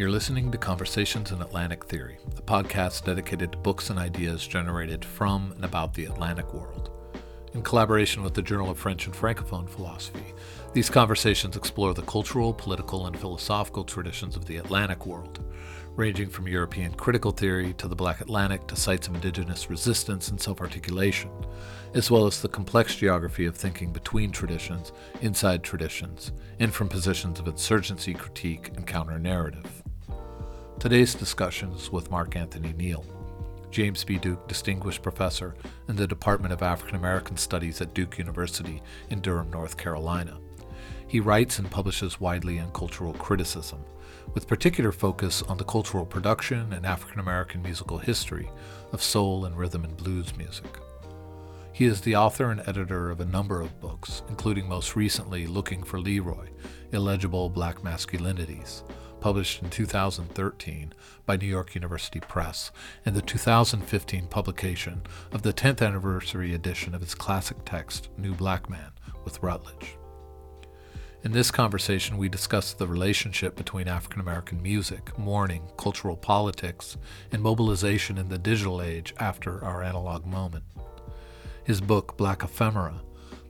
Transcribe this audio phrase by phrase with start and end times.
[0.00, 5.04] You're listening to Conversations in Atlantic Theory, a podcast dedicated to books and ideas generated
[5.04, 6.88] from and about the Atlantic world.
[7.52, 10.32] In collaboration with the Journal of French and Francophone Philosophy,
[10.72, 15.44] these conversations explore the cultural, political, and philosophical traditions of the Atlantic world,
[15.96, 20.40] ranging from European critical theory to the Black Atlantic to sites of indigenous resistance and
[20.40, 21.30] self articulation,
[21.92, 27.38] as well as the complex geography of thinking between traditions, inside traditions, and from positions
[27.38, 29.82] of insurgency, critique, and counter narrative.
[30.80, 33.04] Today's discussion is with Mark Anthony Neal,
[33.70, 34.16] James B.
[34.16, 35.54] Duke Distinguished Professor
[35.88, 40.38] in the Department of African American Studies at Duke University in Durham, North Carolina.
[41.06, 43.84] He writes and publishes widely in cultural criticism,
[44.32, 48.48] with particular focus on the cultural production and African American musical history
[48.92, 50.78] of soul and rhythm and blues music.
[51.74, 55.82] He is the author and editor of a number of books, including most recently Looking
[55.82, 56.48] for Leroy
[56.90, 58.82] Illegible Black Masculinities,
[59.20, 60.92] published in 2013
[61.26, 62.70] by New York University Press,
[63.04, 68.68] and the 2015 publication of the 10th anniversary edition of his classic text, New Black
[68.68, 68.90] Man,
[69.24, 69.96] with Routledge.
[71.22, 76.96] In this conversation, we discuss the relationship between African American music, mourning, cultural politics,
[77.30, 80.64] and mobilization in the digital age after our analog moment.
[81.62, 83.02] His book, Black Ephemera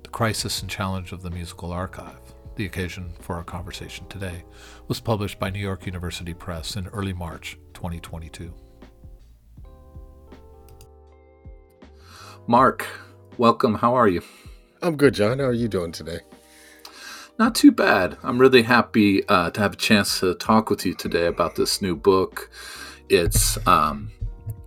[0.02, 2.29] The Crisis and Challenge of the Musical Archive,
[2.60, 4.44] the occasion for our conversation today,
[4.86, 8.52] was published by New York University Press in early March 2022.
[12.46, 12.86] Mark,
[13.38, 13.76] welcome.
[13.76, 14.20] How are you?
[14.82, 15.38] I'm good, John.
[15.38, 16.18] How are you doing today?
[17.38, 18.18] Not too bad.
[18.22, 21.80] I'm really happy uh, to have a chance to talk with you today about this
[21.80, 22.50] new book.
[23.08, 24.12] It's, um,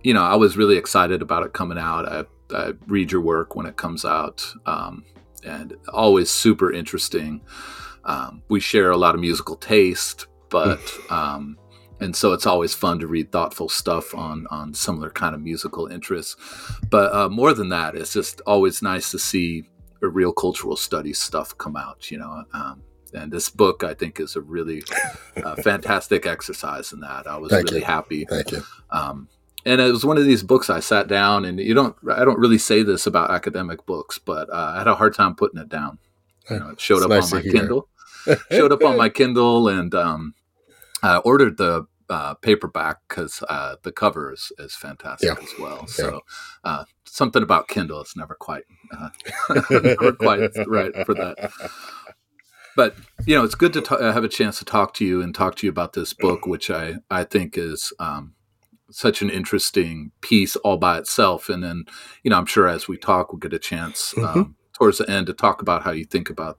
[0.02, 2.08] you know, I was really excited about it coming out.
[2.08, 5.04] I, I read your work when it comes out, um,
[5.44, 7.40] and always super interesting.
[8.04, 10.80] Um, we share a lot of musical taste, but
[11.10, 11.58] um,
[12.00, 15.86] and so it's always fun to read thoughtful stuff on on similar kind of musical
[15.86, 16.36] interests.
[16.90, 19.64] But uh, more than that, it's just always nice to see
[20.02, 22.10] a real cultural studies stuff come out.
[22.10, 22.44] You know.
[22.52, 22.82] Um,
[23.14, 24.82] and this book, I think, is a really
[25.36, 27.28] uh, fantastic exercise in that.
[27.28, 27.86] I was Thank really you.
[27.86, 28.24] happy.
[28.24, 28.62] Thank you.
[28.90, 29.28] Um,
[29.64, 32.38] and it was one of these books I sat down, and you don't, I don't
[32.38, 35.68] really say this about academic books, but uh, I had a hard time putting it
[35.68, 35.98] down.
[36.50, 37.50] You know, it showed It's up nice on my.
[37.50, 37.88] Kindle,
[38.50, 40.34] showed up on my Kindle, and um,
[41.02, 45.42] I ordered the uh, paperback because uh, the cover is, is fantastic Yeah.
[45.42, 45.86] as well.
[45.86, 46.20] So
[46.62, 48.64] uh, something about Kindle is never quite,
[48.96, 49.08] uh,
[49.70, 51.50] never quite right for that.
[52.76, 52.96] But
[53.26, 55.34] you know, it's good to ta- uh, have a chance to talk to you and
[55.34, 58.34] talk to you about this book, which I I think is um,
[58.90, 61.48] such an interesting piece all by itself.
[61.48, 61.84] And then
[62.22, 65.28] you know, I'm sure as we talk, we'll get a chance um, towards the end
[65.28, 66.58] to talk about how you think about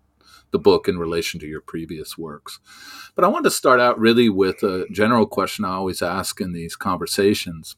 [0.51, 2.59] the book in relation to your previous works.
[3.15, 6.53] But I want to start out really with a general question I always ask in
[6.53, 7.75] these conversations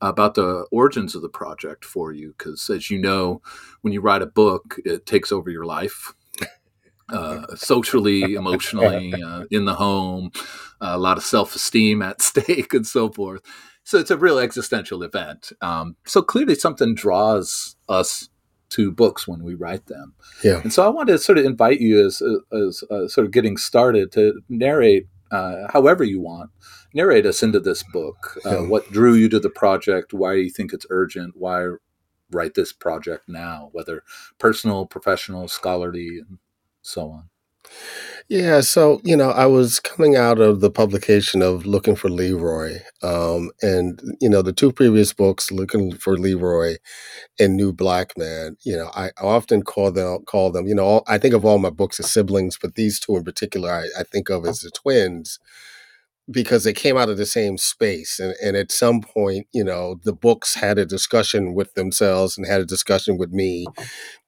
[0.00, 2.34] about the origins of the project for you.
[2.36, 3.40] Because as you know,
[3.80, 6.14] when you write a book, it takes over your life.
[7.08, 10.30] Uh, socially, emotionally, uh, in the home,
[10.80, 13.42] a lot of self esteem at stake, and so forth.
[13.84, 15.52] So it's a real existential event.
[15.60, 18.30] Um, so clearly, something draws us
[18.74, 20.14] to books when we write them.
[20.42, 20.60] Yeah.
[20.62, 23.56] And so I want to sort of invite you as, as uh, sort of getting
[23.56, 26.50] started to narrate, uh, however you want,
[26.92, 28.38] narrate us into this book.
[28.44, 28.68] Uh, Yeah.
[28.68, 30.12] What drew you to the project?
[30.12, 31.34] Why do you think it's urgent?
[31.36, 31.68] Why
[32.30, 33.68] write this project now?
[33.72, 34.02] Whether
[34.38, 36.38] personal, professional, scholarly, and
[36.82, 37.28] so on.
[38.28, 38.60] Yeah.
[38.62, 42.78] So, you know, I was coming out of the publication of Looking for Leroy.
[43.02, 46.76] Um, and, you know, the two previous books, Looking for Leroy
[47.38, 51.04] and New Black Man, you know, I often call them, call them, you know, all,
[51.06, 54.04] I think of all my books as siblings, but these two in particular, I, I
[54.04, 55.38] think of as the twins
[56.30, 58.18] because they came out of the same space.
[58.18, 62.46] And, and at some point, you know, the books had a discussion with themselves and
[62.46, 63.66] had a discussion with me.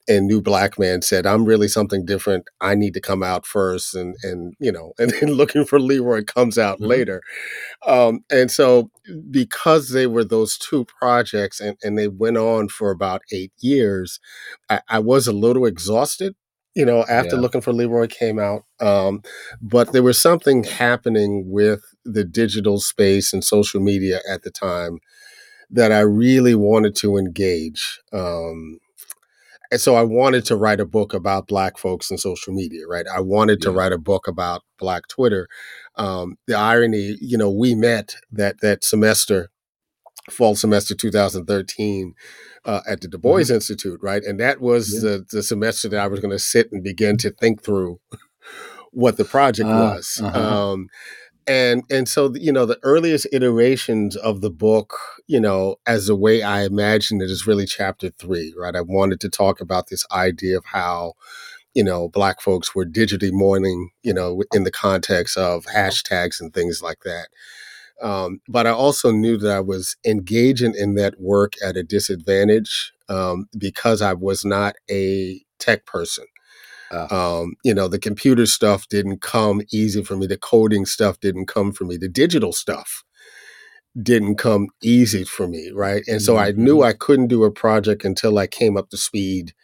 [0.08, 2.44] And New Black Man said, I'm really something different.
[2.60, 3.94] I need to come out first.
[3.94, 6.86] And, and you know, and then Looking for Leroy comes out Mhm.
[6.86, 7.22] later.
[7.86, 8.90] Um, and so,
[9.30, 14.20] because they were those two projects and, and they went on for about eight years,
[14.70, 16.34] I, I was a little exhausted
[16.74, 17.40] you know, after Yeah.
[17.40, 18.64] Looking for Leroy came out.
[18.80, 19.22] Um,
[19.62, 24.98] but there was something happening with the digital space and social media at the time
[25.70, 28.00] that I really wanted to engage.
[28.12, 28.78] Um,
[29.70, 33.06] and so I wanted to write a book about Black folks and social media, right?
[33.12, 35.48] I wanted to write a book about Black Twitter.
[35.96, 39.50] Um, the irony, you know, we met that that semester,
[40.30, 42.14] fall semester 2013,
[42.64, 44.22] uh, at the Du Bois Institute, right?
[44.24, 45.06] And that was Mm-hmm.
[45.06, 45.12] Yeah.
[45.18, 48.00] the, the semester that I was going to sit and begin to think through
[48.92, 50.20] what the project Ah, was.
[50.22, 50.38] uh-huh.
[50.72, 50.88] Um,
[51.46, 54.94] and and so you know the earliest iterations of the book
[55.26, 58.76] you know as the way i imagined it is really chapter three right?
[58.76, 61.14] I wanted to talk about this idea of how
[61.74, 66.52] you know black folks were digitally mourning you know in the context of hashtags and
[66.54, 67.28] things like that.
[68.02, 72.92] Um, but i also knew that i was engaging in that work at a disadvantage
[73.08, 76.26] um, because i was not a tech person
[76.90, 80.26] uh, um, you know, the computer stuff didn't come easy for me.
[80.26, 81.96] The coding stuff didn't come for me.
[81.96, 83.04] The digital stuff
[84.00, 86.04] didn't come easy for me, right?
[86.06, 86.88] And so I knew mm-hmm.
[86.88, 89.54] I couldn't do a project until I came up to speed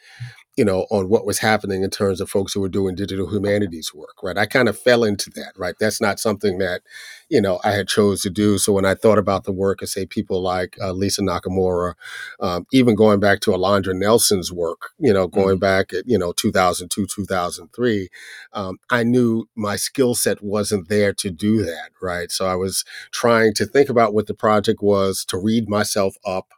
[0.56, 3.94] you know, on what was happening in terms of folks who were doing digital humanities
[3.94, 4.37] work, right?
[4.37, 5.75] I kind of fell into that, right?
[5.81, 6.82] That's not something that,
[7.31, 8.58] you know, I had chose to do.
[8.58, 11.94] So when I thought about the work of, say, people like uh, Lisa Nakamura,
[12.40, 15.60] um, even going back to Alondra Nelson's work, you know, going mm-hmm.
[15.60, 18.08] back at, you know, 2002, 2003,
[18.52, 22.31] um, I knew my skill set wasn't there to do that, right?
[22.31, 26.48] So I was trying to think about what the project was, to read myself up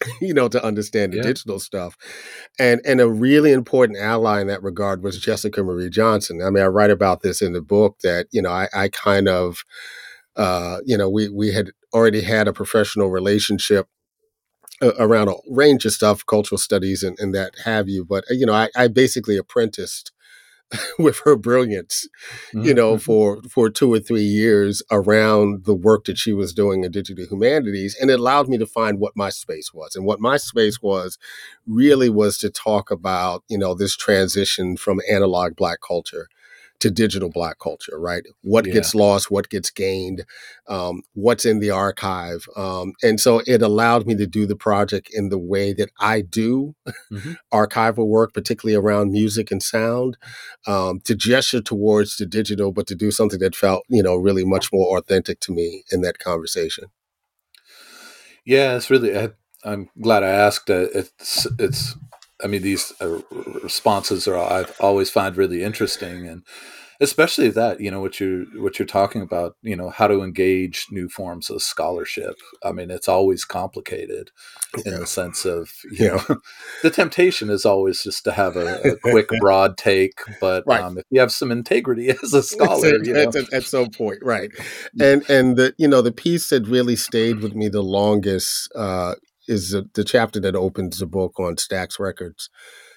[0.20, 1.22] you know, to understand the yeah.
[1.22, 1.96] digital stuff.
[2.58, 6.42] And and a really important ally in that regard was Jessica Marie Johnson.
[6.42, 9.28] I mean, I write about this in the book that, you know, I, I kind
[9.28, 9.64] of
[10.36, 13.88] uh, you know, we we had already had a professional relationship
[14.82, 18.04] around a range of stuff, cultural studies and, and that have you.
[18.04, 20.12] But you know, I, I basically apprenticed
[20.98, 22.08] with her brilliance,
[22.52, 22.66] mm-hmm.
[22.66, 23.00] you know, mm-hmm.
[23.00, 27.24] for for two or three years around the work that she was doing in digital
[27.24, 29.96] humanities, and it allowed me to find what my space was.
[29.96, 31.18] And what my space was
[31.66, 36.28] really was to talk about, you know, this transition from analog Black culture
[36.80, 38.22] to digital black culture, right?
[38.42, 38.74] What yeah.
[38.74, 40.24] gets lost, what gets gained,
[40.68, 42.46] um, what's in the archive.
[42.56, 46.20] Um, and so it allowed me to do the project in the way that I
[46.20, 46.74] do
[47.12, 47.32] mm-hmm.
[47.52, 50.16] archival work, particularly around music and sound,
[50.66, 54.44] um, to gesture towards the digital, but to do something that felt, you know, really
[54.44, 56.86] much more authentic to me in that conversation.
[58.44, 59.30] Yeah, it's really, I,
[59.64, 60.70] am glad I asked.
[60.70, 61.96] Uh, it's, it's,
[62.42, 63.20] I mean, these uh,
[63.62, 66.42] responses are I've always find really interesting, and
[67.00, 69.56] especially that you know what you what you're talking about.
[69.62, 72.36] You know how to engage new forms of scholarship.
[72.62, 74.30] I mean, it's always complicated
[74.84, 74.98] in yeah.
[74.98, 76.22] the sense of you yeah.
[76.28, 76.36] know
[76.82, 80.82] the temptation is always just to have a, a quick, broad take, but right.
[80.82, 83.28] um, if you have some integrity as a scholar, you know.
[83.28, 84.50] at, at some point, right?
[85.00, 88.70] And and the you know the piece that really stayed with me the longest.
[88.74, 89.14] Uh,
[89.48, 92.50] is the, the chapter that opens the book on Stax Records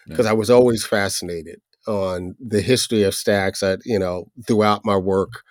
[0.07, 0.31] because yeah.
[0.31, 3.63] I was always fascinated on the history of Stax.
[3.63, 5.43] I, you know, throughout my work,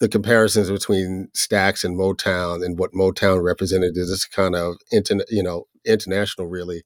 [0.00, 5.26] the comparisons between Stax and Motown and what Motown represented is this kind of internet,
[5.30, 6.82] you know, international really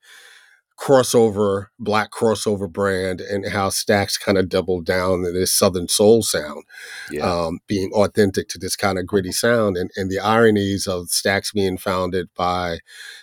[0.79, 6.23] crossover, black crossover brand, and how Stax kind of doubled down in this Southern soul
[6.23, 6.65] sound,
[7.11, 7.23] yeah.
[7.23, 11.53] um, being authentic to this kind of gritty sound, and, and the ironies of Stax
[11.53, 12.79] being founded by,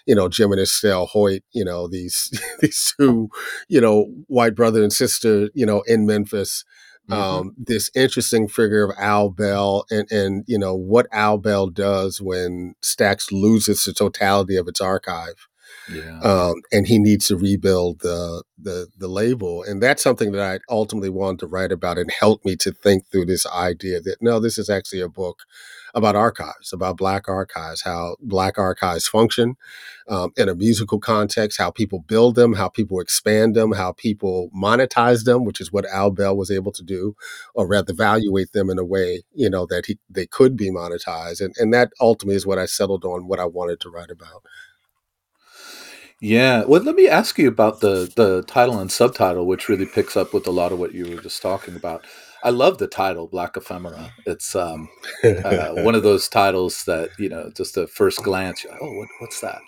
[0.05, 2.29] you know, Jim and Estelle Hoyt, you know, these
[2.59, 3.29] these two,
[3.67, 6.65] you know, white brother and sister, you know, in Memphis.
[7.09, 7.21] Mm-hmm.
[7.21, 12.21] Um, this interesting figure of Al Bell and, and, you know, what Al Bell does
[12.21, 15.49] when Stax loses the totality of its archive
[15.89, 16.19] yeah.
[16.21, 20.59] Um, and he needs to rebuild the, the the label, and that's something that I
[20.73, 24.39] ultimately wanted to write about and help me to think through this idea that no,
[24.39, 25.43] this is actually a book
[25.93, 29.55] about archives, about Black archives, how Black archives function
[30.07, 34.49] um, in a musical context, how people build them, how people expand them, how people
[34.55, 37.15] monetize them, which is what Al Bell was able to do,
[37.53, 41.41] or rather evaluate them in a way you know that he, they could be monetized,
[41.41, 44.43] and and that ultimately is what I settled on, what I wanted to write about.
[46.23, 46.63] Yeah.
[46.63, 50.33] Well, let me ask you about the the title and subtitle, which really picks up
[50.33, 52.05] with a lot of what you were just talking about.
[52.45, 54.09] I love the title, Black Ephemera.
[54.25, 54.87] It's um,
[55.21, 59.09] uh, one of those titles that you know, just a first glance, like, oh, what,
[59.19, 59.59] what's that?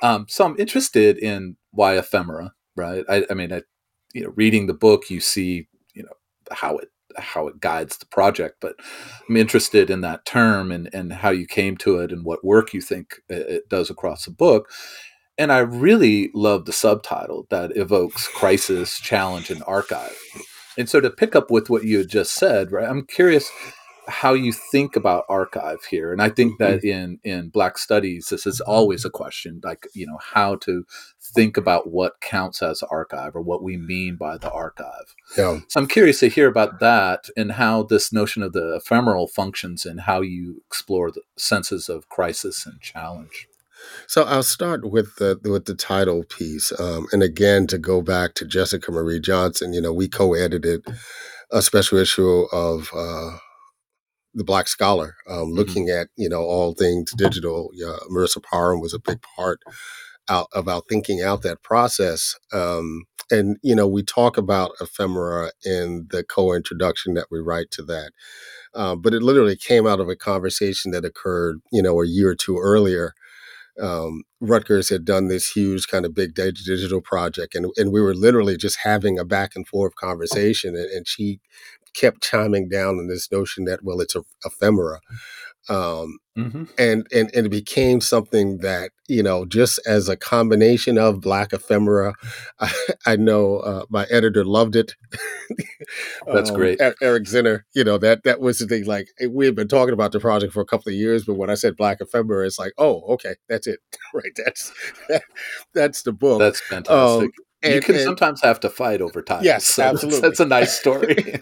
[0.00, 3.04] Um, so I'm interested in why ephemera, right?
[3.08, 3.62] I, I mean, I,
[4.14, 6.14] you know, reading the book, you see, you know,
[6.52, 8.76] how it how it guides the project, but
[9.28, 12.72] I'm interested in that term and and how you came to it and what work
[12.72, 14.70] you think it does across the book.
[15.38, 20.16] And I really love the subtitle that evokes crisis, challenge, and archive.
[20.78, 22.88] And so to pick up with what you had just said, right?
[22.88, 23.50] I'm curious
[24.08, 26.12] how you think about archive here.
[26.12, 26.86] And I think that mm-hmm.
[26.88, 30.84] in in Black studies, this is always a question, like, you know, how to
[31.20, 35.14] think about what counts as archive or what we mean by the archive.
[35.36, 35.60] Yeah.
[35.68, 39.84] So I'm curious to hear about that and how this notion of the ephemeral functions
[39.84, 43.48] and how you explore the senses of crisis and challenge.
[44.06, 48.34] So I'll start with the with the title piece, um, and again to go back
[48.34, 49.72] to Jessica Marie Johnson.
[49.72, 50.84] You know, we co-edited
[51.50, 53.38] a special issue of uh,
[54.34, 55.52] the Black Scholar, um, mm-hmm.
[55.52, 57.70] looking at you know all things digital.
[57.74, 59.60] Yeah, Marisa Parham was a big part
[60.28, 62.34] out about thinking out that process.
[62.52, 67.82] Um, and you know, we talk about ephemera in the co-introduction that we write to
[67.84, 68.12] that,
[68.74, 72.30] uh, but it literally came out of a conversation that occurred, you know, a year
[72.30, 73.14] or two earlier.
[73.80, 78.14] Um, Rutgers had done this huge kind of big digital project, and and we were
[78.14, 81.40] literally just having a back and forth conversation, and, and she
[81.94, 85.00] kept chiming down on this notion that well, it's a ephemera.
[85.68, 86.64] Um, mm-hmm.
[86.78, 91.52] and, and and it became something that you know just as a combination of black
[91.52, 92.14] ephemera
[92.60, 92.72] i,
[93.04, 94.94] I know uh, my editor loved it
[96.32, 99.46] that's um, great eric zinner you know that that was the thing like eh, we
[99.46, 101.76] had been talking about the project for a couple of years but when i said
[101.76, 103.80] black ephemera it's like oh okay that's it
[104.14, 104.72] right that's
[105.08, 105.22] that,
[105.74, 107.30] that's the book that's fantastic um,
[107.62, 109.42] and, you can and, sometimes have to fight over time.
[109.42, 110.20] Yes, so absolutely.
[110.20, 111.40] That's, that's, a nice story.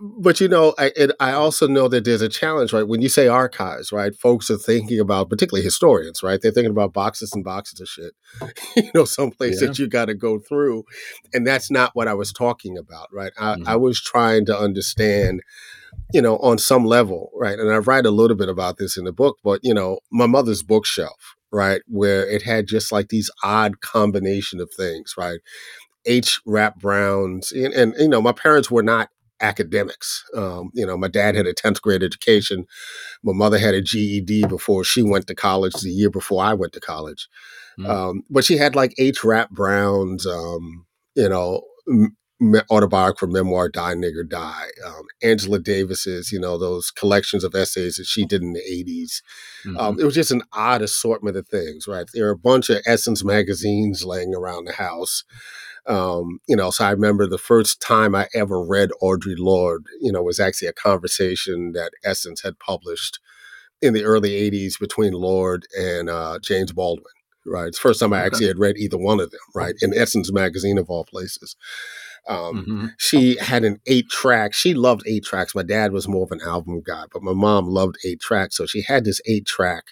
[0.00, 2.86] But you know, I it, I also know that there's a challenge, right?
[2.86, 4.14] When you say archives, right?
[4.14, 6.40] Folks are thinking about, particularly historians, right?
[6.40, 8.12] They're thinking about boxes and boxes of shit,
[8.76, 9.68] you know, someplace yeah.
[9.68, 10.84] that you got to go through,
[11.32, 13.32] and that's not what I was talking about, right?
[13.38, 13.68] I, mm-hmm.
[13.68, 15.42] I was trying to understand,
[16.12, 17.58] you know, on some level, right?
[17.58, 20.26] And I write a little bit about this in the book, but you know, my
[20.26, 25.38] mother's bookshelf, right, where it had just like these odd combination of things, right?
[26.04, 26.40] H.
[26.44, 29.08] Rap Browns, and, and you know, my parents were not
[29.40, 30.24] academics.
[30.36, 32.66] Um, you know, my dad had a 10th grade education.
[33.22, 36.72] My mother had a GED before she went to college, the year before I went
[36.74, 37.28] to college.
[37.78, 37.88] Mm.
[37.88, 39.24] Um, but she had like H.
[39.24, 42.16] Rap Brown's, um, you know, m-
[42.70, 44.66] autobiography, memoir, Die Nigger Die.
[44.84, 49.22] Um, Angela Davis's, you know, those collections of essays that she did in the 80s.
[49.78, 50.00] Um, mm-hmm.
[50.00, 52.06] it was just an odd assortment of things, right?
[52.12, 55.24] There are a bunch of Essence magazines laying around the house.
[55.86, 60.10] Um, you know, so I remember the first time I ever read Audre Lorde, you
[60.10, 63.20] know, was actually a conversation that Essence had published
[63.82, 67.04] in the early 80s between Lorde and uh, James Baldwin,
[67.44, 67.68] right?
[67.68, 69.74] It's the first time I actually had read either one of them, right?
[69.82, 71.54] In Essence magazine of all places.
[72.26, 72.86] Um, mm-hmm.
[72.96, 74.54] She had an eight track.
[74.54, 75.54] She loved eight tracks.
[75.54, 78.56] My dad was more of an album guy, but my mom loved eight tracks.
[78.56, 79.84] So she had this eight track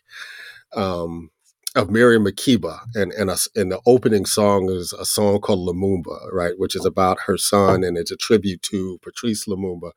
[0.74, 1.30] um,
[1.74, 6.30] of Miriam Makeba, and and, a, and the opening song is a song called Lumumba,
[6.30, 9.92] right, which is about her son, and it's a tribute to Patrice Lumumba,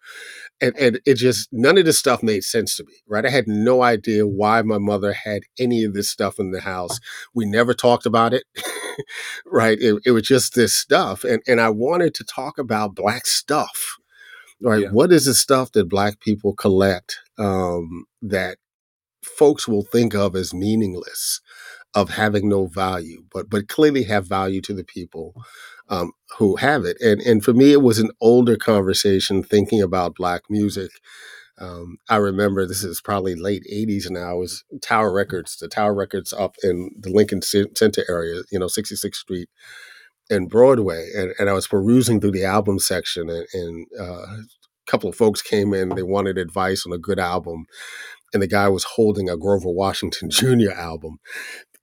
[0.61, 3.25] and and it just none of this stuff made sense to me, right?
[3.25, 6.99] I had no idea why my mother had any of this stuff in the house.
[7.33, 8.45] We never talked about it,
[9.45, 9.77] right?
[9.79, 13.97] It, it was just this stuff, and and I wanted to talk about black stuff,
[14.61, 14.83] right?
[14.83, 14.91] Yeah.
[14.91, 18.59] What is the stuff that black people collect um, that
[19.25, 21.41] folks will think of as meaningless,
[21.95, 25.33] of having no value, but but clearly have value to the people
[25.89, 26.97] um, who have it.
[27.01, 30.91] And and for me, it was an older conversation thinking about black music.
[31.57, 34.35] Um, I remember this is probably late '80s now.
[34.35, 38.65] It was Tower Records, the Tower Records up in the Lincoln Center area, you know,
[38.65, 39.49] 66th Street
[40.29, 44.43] and Broadway, and, and I was perusing through the album section, and, and uh, a
[44.87, 45.89] couple of folks came in.
[45.89, 47.65] They wanted advice on a good album,
[48.33, 50.71] and the guy was holding a Grover Washington Jr.
[50.75, 51.19] album.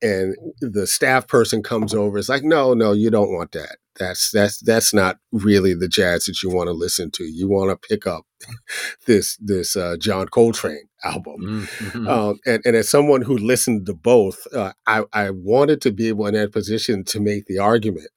[0.02, 2.18] And the staff person comes over.
[2.18, 3.76] It's like, no, no, you don't want that.
[3.99, 7.25] That's that's that's not really the jazz that you want to listen to.
[7.25, 8.25] You want to pick up
[9.06, 11.68] this this uh, John Coltrane album.
[11.78, 12.09] Mm-hmm.
[12.09, 16.09] Um, and, and as someone who listened to both, uh, I, I wanted to be
[16.09, 18.09] able in that position to make the argument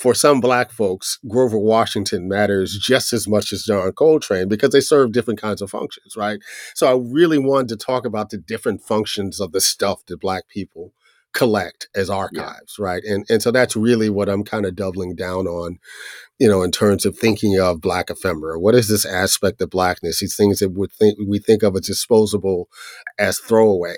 [0.00, 4.80] for some black folks, Grover Washington matters just as much as John Coltrane because they
[4.80, 6.40] serve different kinds of functions, right?
[6.74, 10.48] So I really wanted to talk about the different functions of the stuff that black
[10.48, 10.92] people
[11.32, 12.84] collect as archives, yeah.
[12.84, 13.02] right?
[13.04, 15.78] And and so that's really what I'm kind of doubling down on,
[16.38, 18.60] you know, in terms of thinking of black ephemera.
[18.60, 20.20] What is this aspect of blackness?
[20.20, 22.68] These things that we think we think of as disposable
[23.18, 23.96] as throwaway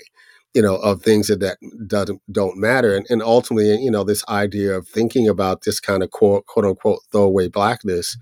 [0.54, 2.94] you know, of things that, that doesn't, don't matter.
[2.94, 6.64] And, and ultimately, you know, this idea of thinking about this kind of quote, quote
[6.64, 8.16] unquote throwaway blackness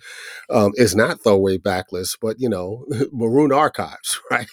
[0.51, 4.49] um, is not throwaway blackness but, you know, maroon archives, right?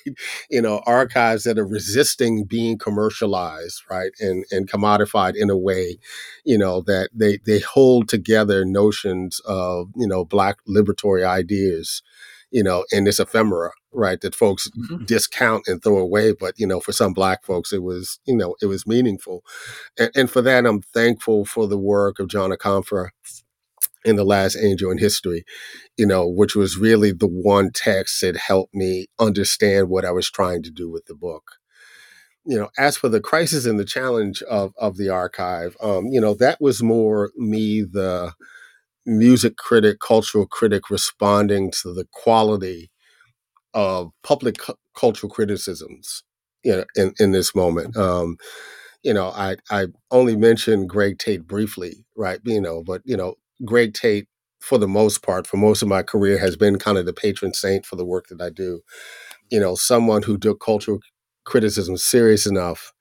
[0.50, 4.12] You know, archives that are resisting being commercialized, right?
[4.20, 6.00] And, and commodified in a way,
[6.44, 12.02] you know, that they, they hold together notions of, you know, black liberatory ideas
[12.52, 15.06] you know, in this ephemera, right, that folks mm-hmm.
[15.06, 16.34] discount and throw away.
[16.34, 19.44] But, you know, for some black folks, it was, you know, it was meaningful.
[19.98, 23.10] And, and for that, I'm thankful for the work of John Akomfrah
[24.06, 25.44] in The Last Angel in History,
[25.98, 30.30] you know, which was really the one text that helped me understand what I was
[30.30, 31.60] trying to do with the book
[32.46, 36.20] you know, as for the crisis and the challenge of of the archive, um, you
[36.20, 38.34] know, that was more me the
[39.06, 42.92] music critic, cultural critic responding to the quality
[43.74, 46.24] of public cu- cultural criticisms
[46.64, 47.96] you know, in, in this moment.
[47.98, 48.38] Um,
[49.04, 52.40] you know, I, I only mentioned Greg Tate briefly, right?
[52.44, 54.28] You know, but, you know, Greg Tate,
[54.62, 57.54] for the most part, for most of my career, has been kind of the patron
[57.54, 58.82] saint for the work that I do.
[59.52, 61.00] You know, someone who took cultural
[61.46, 62.94] criticism serious enough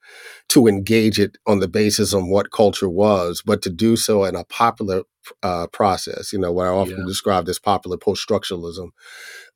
[0.49, 4.35] to engage it on the basis of what culture was, but to do so in
[4.35, 5.03] a popular
[5.43, 7.05] uh, process, you know, what I often yeah.
[7.05, 8.89] described as popular post structuralism,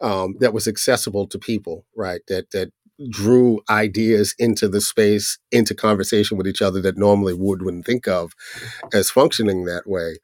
[0.02, 2.22] um, that was accessible to people, right?
[2.28, 2.72] That that
[3.10, 8.08] drew ideas into the space, into conversation with each other that normally would wouldn't think
[8.08, 8.34] of
[8.94, 10.18] as functioning that way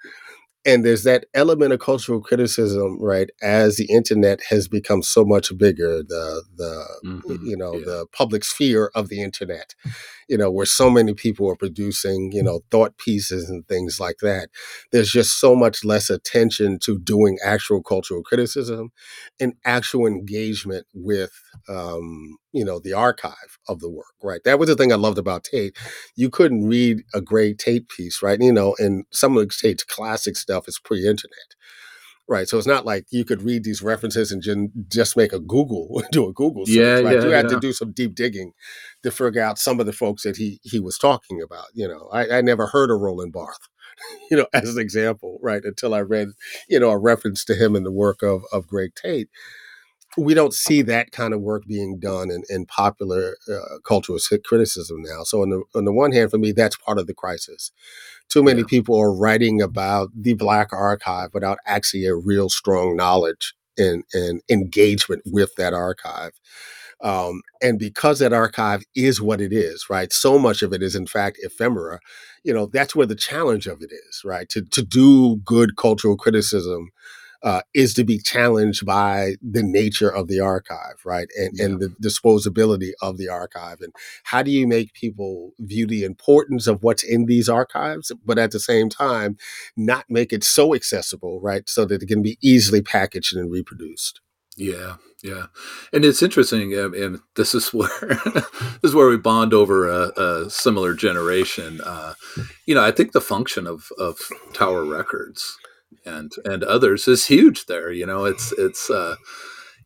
[0.69, 5.55] and there's that element of cultural criticism right as the internet has become so much
[5.57, 7.45] bigger the the mm-hmm.
[7.45, 7.85] you know yeah.
[7.85, 9.73] the public sphere of the internet
[10.27, 14.17] you know where so many people are producing you know thought pieces and things like
[14.21, 14.49] that
[14.91, 18.91] there's just so much less attention to doing actual cultural criticism
[19.39, 21.31] and actual engagement with
[21.67, 24.41] um, you know the archive of the work right?
[24.45, 25.75] That was the thing i loved about tate.
[26.15, 28.39] You couldn't read a great tate piece right?
[28.41, 31.55] You know and some of tate's classic stuff is pre-internet
[32.29, 32.47] right?
[32.47, 36.27] So it's not like you could read these references and just make a google do
[36.29, 37.15] a google search yeah, right?
[37.15, 37.55] yeah you had yeah.
[37.55, 38.53] to do some deep digging
[39.03, 42.07] to figure out some of the folks that he he was talking about you know?
[42.13, 43.67] I, I never heard of roland Barthes
[44.31, 45.63] you know as an example right?
[45.65, 46.29] Until i read
[46.69, 49.29] you know a reference to him in the work of of greg tate
[50.17, 55.01] we don't see that kind of work being done in, in popular uh, cultural criticism
[55.01, 55.23] now.
[55.23, 57.71] So on the on the one hand, for me, that's part of the crisis.
[58.29, 58.67] Too many yeah.
[58.67, 64.41] people are writing about the Black archive without actually a real strong knowledge and, and
[64.49, 66.33] engagement with that archive.
[67.01, 70.11] Um, and because that archive is what it is, right?
[70.11, 71.99] So much of it is in fact ephemera.
[72.43, 74.49] You know, that's where the challenge of it is, right?
[74.49, 76.89] To to do good cultural criticism
[77.43, 81.27] uh, is to be challenged by the nature of the archive, right?
[81.37, 81.65] And, yeah.
[81.65, 83.81] and the disposability of the archive.
[83.81, 88.37] And how do you make people view the importance of what's in these archives, but
[88.37, 89.37] at the same time,
[89.77, 91.67] not make it so accessible, right?
[91.69, 94.21] So that it can be easily packaged and reproduced.
[94.57, 95.45] Yeah, yeah,
[95.93, 97.89] and it's interesting, um, and this is where
[98.33, 98.43] this
[98.83, 101.79] is where we bond over a, a similar generation.
[101.79, 102.15] Uh,
[102.65, 104.17] you know, I think the function of of
[104.53, 105.57] Tower Records
[106.05, 107.91] and and others is huge there.
[107.91, 109.15] You know, it's it's uh,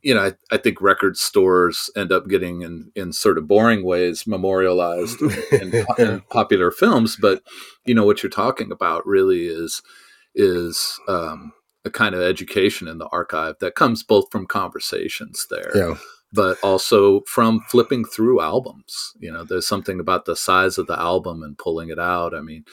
[0.01, 3.83] you know I, I think record stores end up getting in in sort of boring
[3.83, 7.41] ways memorialized in, in, popular films, but
[7.85, 9.81] you know what you're talking about really is
[10.35, 11.53] is um,
[11.85, 15.71] a kind of education in the archive that comes both from conversations there.
[15.75, 15.95] Yeah
[16.33, 19.13] but also from flipping through albums.
[19.19, 22.33] You know, there's something about the size of the album and pulling it out.
[22.33, 22.65] I mean,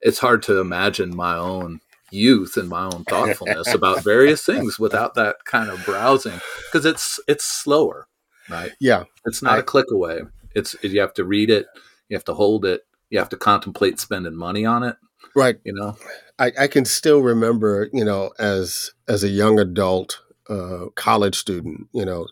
[0.00, 1.80] it's hard to imagine my own
[2.14, 7.20] youth and my own thoughtfulness about various things without that kind of browsing because it's
[7.28, 8.08] it's slower
[8.50, 8.72] right?
[8.78, 9.04] Yeah.
[9.24, 10.20] It's not I, a click away.
[10.54, 11.66] It's you have to read it
[12.08, 14.96] you have to hold it you have to contemplate spending money on it
[15.34, 15.58] right.
[15.64, 15.96] you know?
[16.38, 21.88] I, I can still remember you know as as a young adult uh, college student
[21.92, 22.26] you know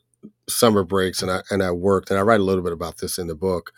[0.49, 3.17] summer breaks and i and i worked and i write a little bit about this
[3.17, 3.73] in the book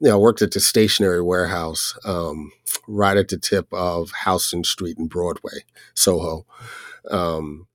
[0.00, 2.52] you know, I worked at the stationery warehouse um,
[2.86, 6.46] right at the tip of Houston Street and Broadway, Soho.
[7.10, 7.66] Um,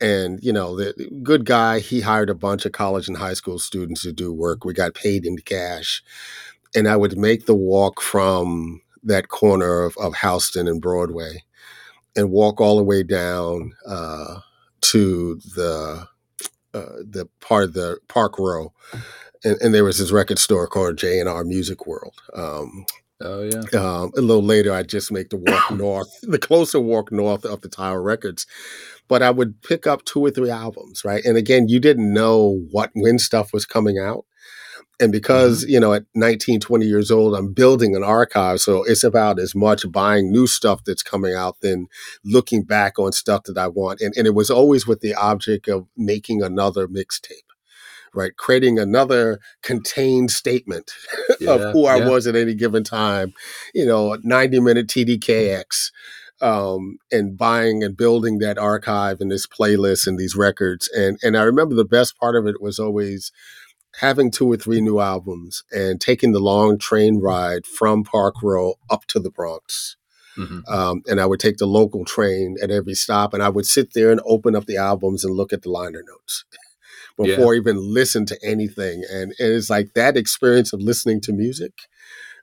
[0.00, 3.58] and you know, the good guy, he hired a bunch of college and high school
[3.58, 4.64] students to do work.
[4.64, 6.02] We got paid in cash,
[6.74, 11.42] and I would make the walk from that corner of, of Houston and Broadway,
[12.14, 14.40] and walk all the way down uh,
[14.82, 16.06] to the
[16.74, 18.72] uh, the part of the Park Row
[19.44, 22.14] and, and, there was this record store called J and R Music World.
[22.34, 22.86] Um,
[23.20, 23.78] oh yeah.
[23.78, 27.60] Um, a little later, I just make the walk north, the closer walk north of
[27.60, 28.46] the Tower Records.
[29.08, 31.24] But I would pick up two or three albums, right?
[31.24, 34.24] And again, you didn't know what when stuff was coming out.
[35.00, 35.72] And because, mm-hmm.
[35.72, 38.60] you know, at 19, 20 years old, I'm building an archive.
[38.60, 41.86] So it's about as much buying new stuff that's coming out than
[42.24, 44.00] looking back on stuff that I want.
[44.00, 47.48] And, and it was always with the object of making another mixtape
[48.14, 48.36] right?
[48.36, 50.92] Creating another contained statement
[51.40, 52.08] yeah, of who I yeah.
[52.08, 53.32] was at any given time,
[53.74, 55.90] you know, 90 minute TDKX.
[56.40, 60.88] Um, and buying and building that archive and this playlist and these records.
[60.96, 63.32] And and I remember the best part of it was always
[63.98, 68.74] having two or three new albums and taking the long train ride from Park Row
[68.88, 69.96] up to the Bronx.
[70.36, 70.72] Mm-hmm.
[70.72, 73.94] Um, and I would take the local train at every stop, and I would sit
[73.94, 76.44] there and open up the albums and look at the liner notes
[77.18, 77.60] before yeah.
[77.60, 79.04] even listen to anything.
[79.10, 81.72] And, and it's like that experience of listening to music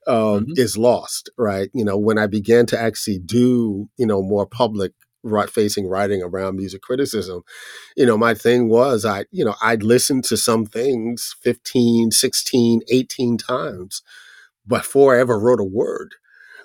[0.07, 0.51] um, mm-hmm.
[0.57, 1.69] is lost, right?
[1.73, 4.91] You know, when I began to actually do, you know, more public
[5.23, 7.41] right facing writing around music criticism,
[7.95, 12.81] you know, my thing was I, you know, I'd listen to some things 15, 16,
[12.91, 14.03] 18 times
[14.67, 16.15] before I ever wrote a word.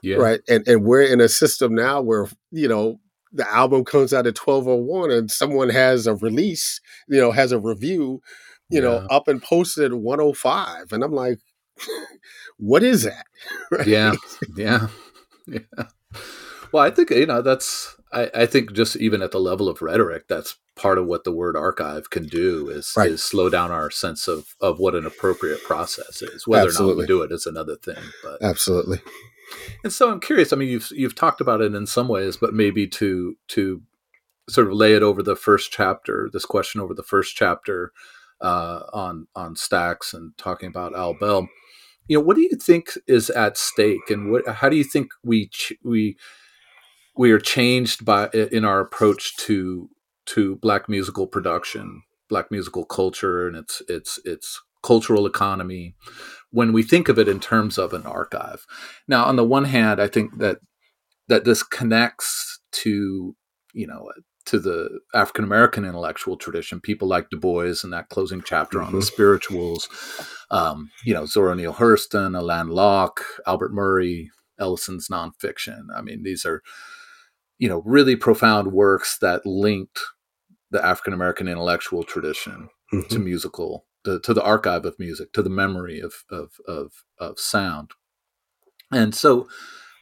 [0.03, 0.17] Yeah.
[0.17, 0.41] Right.
[0.49, 3.01] And and we're in a system now where, you know,
[3.33, 7.59] the album comes out at 1201 and someone has a release, you know, has a
[7.59, 8.21] review,
[8.69, 8.89] you yeah.
[8.89, 10.93] know, up and posted 105.
[10.93, 11.39] And I'm like,
[12.57, 13.27] what is that?
[13.71, 13.87] Right?
[13.87, 14.15] Yeah.
[14.57, 14.89] Yeah.
[15.47, 15.87] Yeah.
[16.71, 19.83] Well, I think, you know, that's, I, I think just even at the level of
[19.83, 23.11] rhetoric, that's part of what the word archive can do is, right.
[23.11, 26.47] is slow down our sense of, of what an appropriate process is.
[26.47, 26.93] Whether Absolutely.
[26.93, 28.05] or not we do it is another thing.
[28.23, 29.01] But Absolutely.
[29.83, 30.53] And so I'm curious.
[30.53, 33.83] I mean, you've you've talked about it in some ways, but maybe to to
[34.49, 37.93] sort of lay it over the first chapter, this question over the first chapter
[38.41, 41.49] uh, on on Stax and talking about Al Bell.
[42.09, 45.13] You know, what do you think is at stake, and what how do you think
[45.23, 46.17] we ch- we
[47.17, 49.91] we are changed by in our approach to
[50.27, 55.95] to black musical production, black musical culture, and its its its cultural economy
[56.51, 58.67] when we think of it in terms of an archive.
[59.07, 60.59] Now, on the one hand, I think that
[61.29, 63.37] that this connects to
[63.73, 64.11] you know
[64.47, 68.87] to the African American intellectual tradition, people like Du Bois and that closing chapter mm-hmm.
[68.89, 69.07] on the mm-hmm.
[69.07, 69.89] spirituals,
[70.51, 75.83] um, you know, Zora Neale Hurston, Alain Locke, Albert Murray, Ellison's nonfiction.
[75.95, 76.63] I mean, these are,
[77.59, 80.01] you know, really profound works that linked
[80.71, 83.09] the African American intellectual tradition mm-hmm.
[83.09, 87.39] to musical, to, to, the archive of music, to the memory of, of, of, of
[87.39, 87.91] sound.
[88.93, 89.49] And so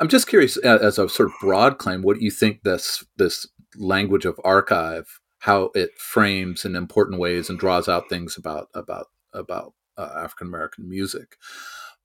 [0.01, 3.47] I'm just curious, as a sort of broad claim, what do you think this this
[3.77, 9.07] language of archive, how it frames in important ways and draws out things about about
[9.33, 11.37] about uh, African American music.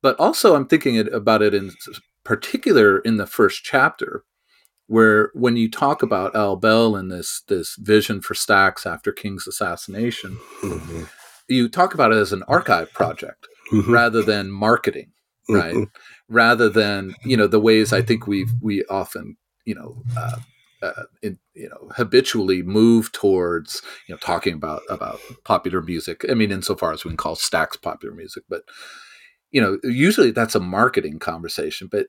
[0.01, 1.71] But also, I'm thinking it, about it in
[2.25, 4.23] particular in the first chapter,
[4.87, 9.47] where when you talk about Al Bell and this this vision for Stax after King's
[9.47, 11.03] assassination, mm-hmm.
[11.53, 13.91] You talk about it as an archive project mm-hmm.
[13.91, 15.11] rather than marketing,
[15.49, 15.75] right?
[15.75, 16.33] Mm-hmm.
[16.33, 20.37] Rather than you know the ways I think we we often you know uh,
[20.81, 26.25] uh, in, you know habitually move towards you know talking about about popular music.
[26.29, 28.63] I mean, insofar as we can call Stax popular music, but
[29.51, 31.87] you know, usually that's a marketing conversation.
[31.89, 32.07] But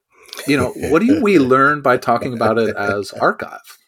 [0.49, 3.79] you know, what do we learn by talking about it as archive?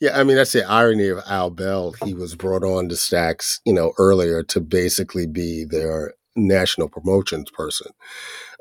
[0.00, 1.94] Yeah, I mean that's the irony of Al Bell.
[2.04, 7.50] He was brought on to Stax, you know, earlier to basically be their national promotions
[7.50, 7.92] person.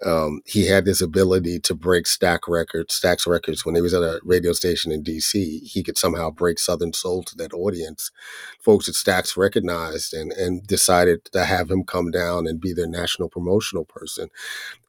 [0.05, 4.01] Um, he had this ability to break Stack Records, Stax Records, when he was at
[4.03, 5.59] a radio station in D.C.
[5.59, 8.11] He could somehow break Southern Soul to that audience.
[8.59, 12.87] Folks at Stax recognized and and decided to have him come down and be their
[12.87, 14.29] national promotional person.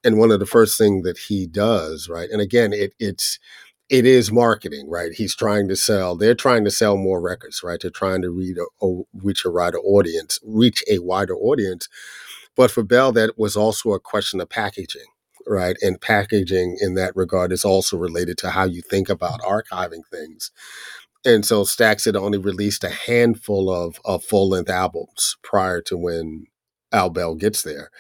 [0.05, 2.31] And one of the first things that he does, right?
[2.31, 3.39] And again, it it's
[3.89, 5.13] it is marketing, right?
[5.13, 6.17] He's trying to sell.
[6.17, 7.79] They're trying to sell more records, right?
[7.81, 11.89] They're trying to read a, oh, reach a wider audience, reach a wider audience.
[12.57, 15.07] But for Bell, that was also a question of packaging,
[15.47, 15.77] right?
[15.83, 20.51] And packaging in that regard is also related to how you think about archiving things.
[21.25, 25.97] And so Stax had only released a handful of, of full length albums prior to
[25.97, 26.47] when
[26.93, 27.91] Al Bell gets there.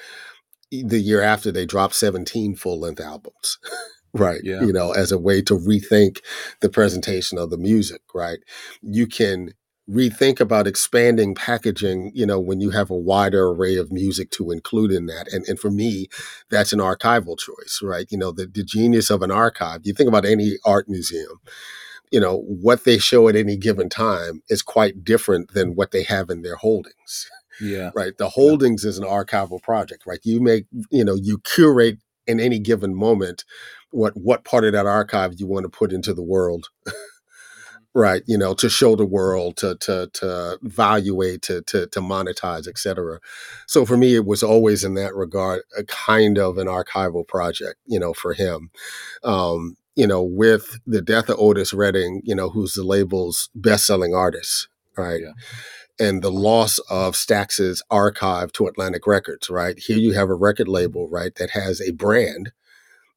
[0.70, 3.58] The year after, they dropped 17 full length albums.
[4.14, 4.60] right yeah.
[4.60, 6.20] you know as a way to rethink
[6.60, 8.38] the presentation of the music right
[8.82, 9.52] you can
[9.90, 14.50] rethink about expanding packaging, you know, when you have a wider array of music to
[14.50, 15.32] include in that.
[15.32, 16.08] And, and for me,
[16.50, 18.06] that's an archival choice, right?
[18.10, 21.40] You know, the, the genius of an archive, you think about any art museum,
[22.10, 26.02] you know, what they show at any given time is quite different than what they
[26.02, 27.30] have in their holdings.
[27.60, 27.90] Yeah.
[27.94, 28.16] Right.
[28.18, 28.90] The holdings yeah.
[28.90, 30.20] is an archival project, right?
[30.24, 33.44] You make, you know, you curate in any given moment
[33.90, 36.68] what what part of that archive you want to put into the world.
[37.94, 42.68] Right you know to show the world to to to evaluate to to, to monetize
[42.68, 43.20] etc
[43.66, 47.76] so for me it was always in that regard a kind of an archival project
[47.86, 48.70] you know for him.
[49.24, 54.14] Um you know with the death of otis redding you know who's the label's best-selling
[54.14, 54.68] artist
[54.98, 55.22] right?
[55.22, 55.32] Yeah.
[55.98, 59.78] and the loss of Stax's archive to Atlantic Records, right?
[59.78, 62.52] Here you have a record label, right, that has a brand,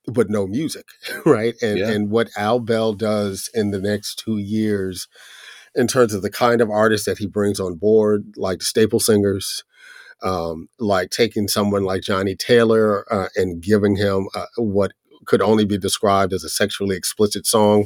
[0.09, 0.85] but no music,
[1.25, 1.55] right?
[1.61, 1.89] And yeah.
[1.89, 5.07] and what Al Bell does in the next two years,
[5.75, 8.99] in terms of the kind of artists that he brings on board, like the Staple
[8.99, 9.63] Singers,
[10.21, 14.91] um, like taking someone like Johnnie Taylor uh, and giving him uh, what
[15.25, 17.85] could only be described as a sexually explicit song,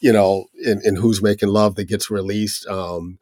[0.00, 2.66] you know, in, in Who's Making Love that gets released.
[2.66, 3.18] Um,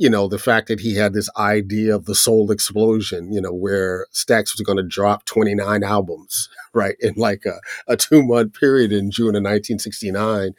[0.00, 3.52] you know, the fact that he had this idea of the soul explosion, you know,
[3.52, 8.58] where Stax was going to drop 29 albums, right, in like a, a two month
[8.58, 10.52] period in June of 1969.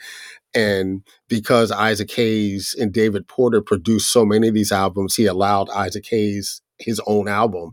[0.53, 5.71] And because Isaac Hayes and David Porter produced so many of these albums, he allowed
[5.71, 7.71] Isaac Hayes his own album.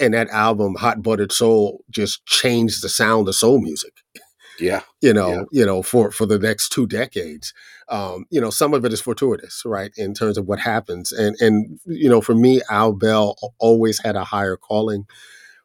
[0.00, 4.03] And that album, Hot Buttered Soul, just changed the sound of soul music.
[4.58, 4.82] Yeah.
[5.00, 5.42] You know, Yeah.
[5.52, 7.52] you know, for for the next two decades.
[7.88, 11.12] Um, you know, some of it is fortuitous, right, in terms of what happens.
[11.12, 15.06] And and you know, for me, Al Bell always had a higher calling,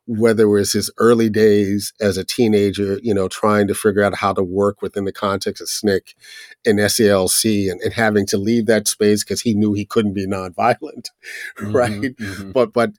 [0.06, 4.16] whether it was his early days as a teenager, you know, trying to figure out
[4.16, 6.16] how to work within the context of SNCC
[6.66, 10.28] and SCLC and, and having to leave that space because he knew he couldn't be
[10.28, 11.10] nonviolent,
[11.62, 11.92] right?
[12.02, 12.54] Mhm, mhm.
[12.54, 12.92] but but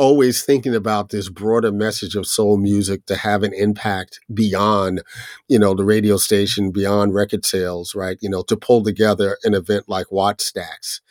[0.00, 5.02] always thinking about this broader message of soul music to have an impact beyond
[5.46, 8.16] you know the radio station beyond record sales right?
[8.22, 11.02] You know to pull together an event like Wattstax.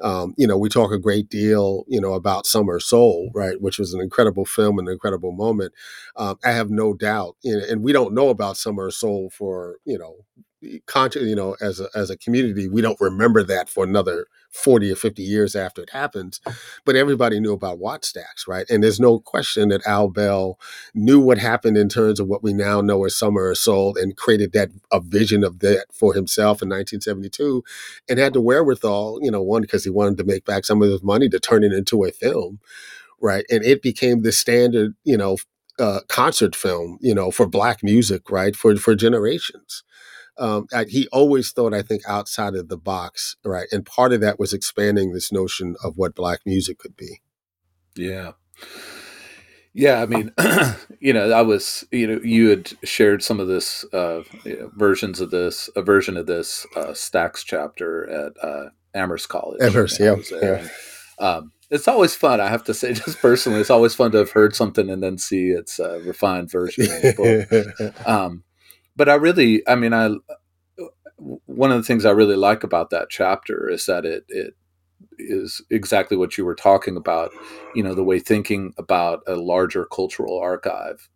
[0.00, 3.60] Um, you know we talk a great deal you know about summer soul right?
[3.60, 5.72] Which was an incredible film and an incredible moment.
[6.16, 10.16] Um, i have no doubt and we don't know about summer soul for you know
[10.86, 14.92] conscious you know as a, as a community we don't remember that for another 40
[14.92, 16.40] or 50 years after it happens
[16.84, 18.66] but everybody knew about Wattstax right?
[18.70, 20.58] And there's no question that al bell
[20.94, 24.16] knew what happened in terms of what we now know as summer of soul and
[24.16, 27.62] created that a vision of that for himself in 1972
[28.08, 30.90] and had the wherewithal you know one because he wanted to make back some of
[30.90, 32.60] his money to turn it into a film
[33.20, 33.44] right?
[33.50, 35.38] And it became the standard you know
[35.78, 38.56] uh, concert film you know for black music right?
[38.56, 39.82] For for generations
[40.38, 43.66] um, I, he always thought, I think, outside of the box, right?
[43.72, 47.20] And part of that was expanding this notion of what black music could be.
[47.94, 48.32] Yeah.
[49.74, 50.32] Yeah, I mean,
[51.00, 54.70] you know, I was, you know, you had shared some of this uh, you know,
[54.76, 59.62] versions of this, a version of this uh, Stax chapter at uh, Amherst College.
[59.62, 60.18] Amherst, I yeah.
[60.40, 60.70] And,
[61.18, 62.38] um, it's always fun.
[62.40, 65.16] I have to say, just personally, it's always fun to have heard something and then
[65.16, 66.84] see its uh, refined version.
[66.84, 68.06] In the book.
[68.06, 68.44] um,
[68.96, 70.14] but I really, I mean, I
[71.46, 74.54] one of the things I really like about that chapter is that it it
[75.18, 77.30] is exactly what you were talking about.
[77.74, 81.08] You know, the way thinking about a larger cultural archive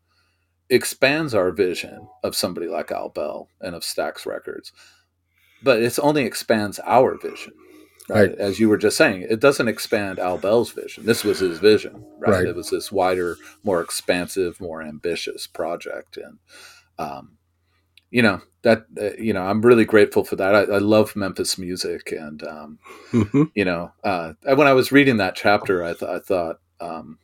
[0.68, 4.72] expands our vision of somebody like Al Bell and of Stax Records,
[5.62, 7.52] but it only expands our vision.
[8.08, 8.30] Right?
[8.30, 8.38] Right.
[8.38, 11.06] As you were just saying, it doesn't expand Al Bell's vision.
[11.06, 12.30] This was his vision, right?
[12.30, 12.46] Right.
[12.46, 16.38] It was this wider, more expansive, more ambitious project, and
[17.00, 17.35] um,
[18.10, 20.54] you know that uh, you know I'm really grateful for that.
[20.54, 22.78] I, I love Memphis music, and um,
[23.12, 23.50] Mhm.
[23.54, 27.18] you know uh, when I was reading that chapter, I, th- I thought um,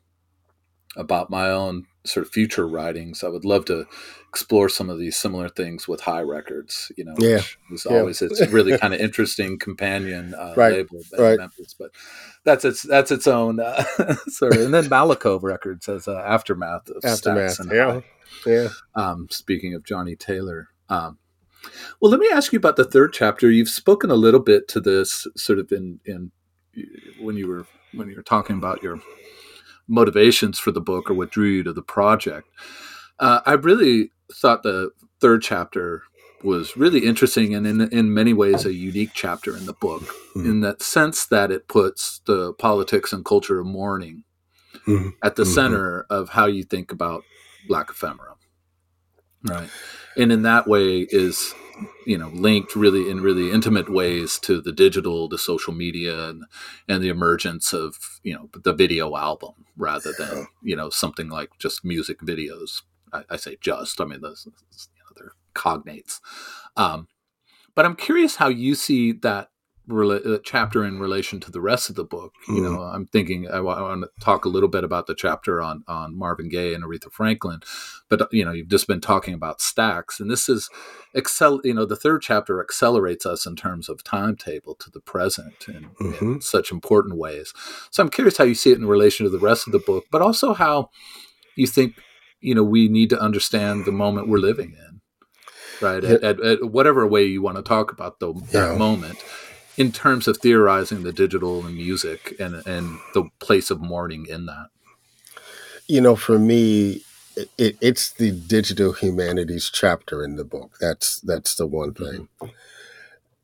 [0.96, 3.22] about my own sort of future writings.
[3.24, 3.86] I would love to
[4.28, 6.90] explore some of these similar things with Hi Records.
[6.96, 7.36] You know, Yeah.
[7.36, 7.98] which was Yeah.
[7.98, 10.72] always it's really kind of interesting companion uh, Right.
[10.72, 11.38] label Right.
[11.38, 11.90] Memphis, but.
[12.44, 13.84] That's its that's its own uh,
[14.26, 17.60] sort of, and then Malaco Records as aftermath of Aftermath.
[17.60, 17.92] and Yeah.
[17.92, 18.04] Hi
[18.44, 18.68] Yeah.
[18.96, 20.66] um, speaking of Johnnie Taylor.
[20.92, 21.18] Um,
[22.00, 23.50] well, let me ask you about the third chapter.
[23.50, 26.30] You've spoken a little bit to this, sort of in in
[27.20, 29.00] when you were when you were talking about your
[29.88, 32.48] motivations for the book or what drew you to the project.
[33.18, 36.02] Uh, I really thought the third chapter
[36.42, 40.02] was really interesting and in in many ways a unique chapter in the book
[40.34, 40.44] Mhm.
[40.44, 44.24] in that sense that it puts the politics and culture of mourning
[44.86, 45.12] Mhm.
[45.22, 45.54] at the Mhm.
[45.54, 47.22] center of how you think about
[47.68, 48.31] black ephemera
[49.44, 49.68] right.
[50.16, 51.54] And in that way is
[52.06, 56.44] you know linked really in really intimate ways to the digital the social media and
[56.88, 61.50] and the emergence of you know the video album rather than you know something like
[61.58, 62.82] just music videos.
[63.12, 66.20] I, I say just i mean those you know, they're cognates.
[66.76, 67.08] Um,
[67.74, 69.50] but i'm curious how you see that
[69.92, 72.32] rela- uh, chapter in relation to the rest of the book.
[72.48, 72.62] You Mhm.
[72.62, 76.16] know, I'm thinking I want to talk a little bit about the chapter on on
[76.18, 77.60] Marvin Gaye and Aretha Franklin,
[78.08, 80.68] but uh, you know, you've just been talking about Stax, and this is
[81.14, 81.60] excel.
[81.64, 85.90] You know, the third chapter accelerates us in terms of timetable to the present in,
[86.00, 86.42] in Mhm.
[86.42, 87.52] such important ways.
[87.90, 90.04] So I'm curious how you see it in relation to the rest of the book,
[90.10, 90.90] but also how
[91.56, 91.94] you think
[92.40, 95.00] you know we need to understand the moment we're living in
[95.80, 98.76] right at, at, at whatever way you want to talk about the, that Yeah.
[98.76, 99.18] moment
[99.76, 104.46] in terms of theorizing the digital and music and and the place of mourning in
[104.46, 104.68] that
[105.88, 107.02] You know, for me,
[107.36, 110.76] it, it, it's the digital humanities chapter in the book.
[110.80, 112.28] That's that's the one thing.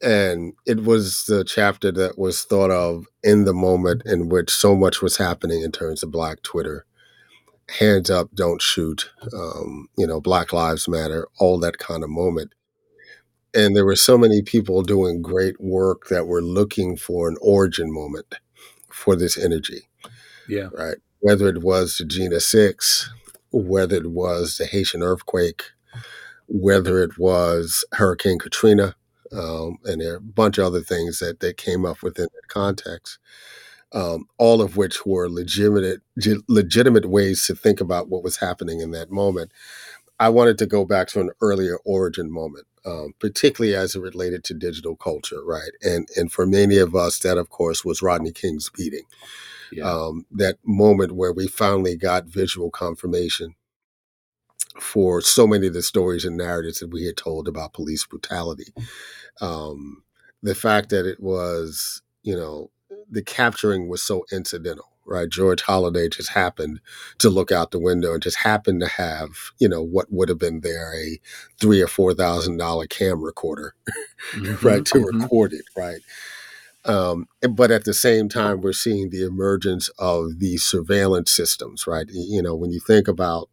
[0.02, 4.76] And it was the chapter that was thought of in the moment in which so
[4.76, 6.86] much was happening in terms of Black Twitter.
[7.80, 9.10] Hands up, don't shoot.
[9.34, 12.52] Um, you know, Black Lives Matter, all that kind of moment.
[13.54, 17.92] And there were so many people doing great work that were looking for an origin
[17.92, 18.34] moment
[18.90, 19.88] for this energy.
[20.48, 20.68] Yeah.
[20.72, 20.96] Right.
[21.20, 23.10] Whether it was the Jena 6,
[23.50, 25.64] whether it was the Haitian earthquake,
[26.46, 28.94] whether it was Hurricane Katrina,
[29.32, 33.18] um, and a bunch of other things that, that came up within that context,
[33.92, 36.00] um, all of which were legitimate,
[36.48, 39.52] legitimate ways to think about what was happening in that moment.
[40.20, 44.44] I wanted to go back to an earlier origin moment, um, particularly as it related
[44.44, 45.72] to digital culture, right?
[45.82, 49.04] And and for many of us, that of course was Rodney King's beating.
[49.70, 49.84] Yeah.
[49.84, 53.54] Um, that moment where we finally got visual confirmation
[54.80, 58.72] for so many of the stories and narratives that we had told about police brutality.
[59.40, 60.02] Um,
[60.42, 62.70] the fact that it was, you know,
[63.10, 65.28] the capturing was so incidental, right?
[65.28, 66.80] George Holliday just happened
[67.18, 70.38] to look out the window and just happened to have, you know, what would have
[70.38, 71.18] been there a
[71.58, 73.74] three or four thousand dollar cam recorder,
[74.32, 75.22] mm-hmm, right, to mm-hmm.
[75.22, 76.00] record it, right?
[76.84, 82.06] Um, but at the same time, we're seeing the emergence of these surveillance systems, right?
[82.08, 83.50] You know, when you think about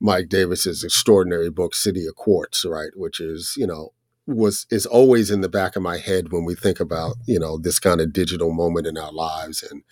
[0.00, 3.92] Mike Davis's extraordinary book, City of Quartz, right, which is, you know,
[4.26, 7.58] was is always in the back of my head when we think about, you know,
[7.58, 9.82] this kind of digital moment in our lives and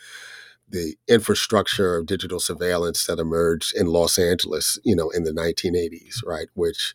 [0.75, 6.27] the infrastructure of digital surveillance that emerged in Los Angeles, you know, in the 1980s,
[6.27, 6.95] right, which,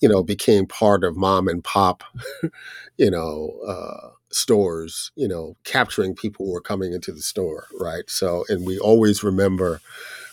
[0.00, 2.02] you know, became part of mom and pop,
[2.98, 8.10] you know, uh, stores, you know, capturing people who were coming into the store, right?
[8.10, 9.80] So, and we always remember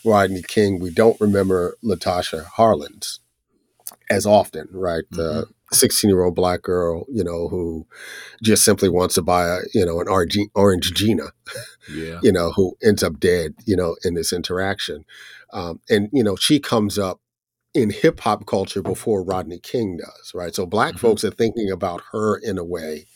[0.04, 0.80] Rodney King.
[0.80, 3.20] We don't remember Latasha Harlins
[4.10, 5.04] as often, right?
[5.12, 7.86] The 16 year old black girl, you know, who
[8.42, 10.08] just simply wants to buy, a, you know, an
[10.54, 11.28] orange Gina,
[11.90, 12.20] yeah.
[12.22, 15.04] you know, who ends up dead, you know, in this interaction.
[15.52, 17.20] Um, and, you know, she comes up
[17.74, 20.54] in hip hop culture before Rodney King does, right?
[20.54, 21.06] So black mm-hmm.
[21.06, 23.06] folks are thinking about her in a way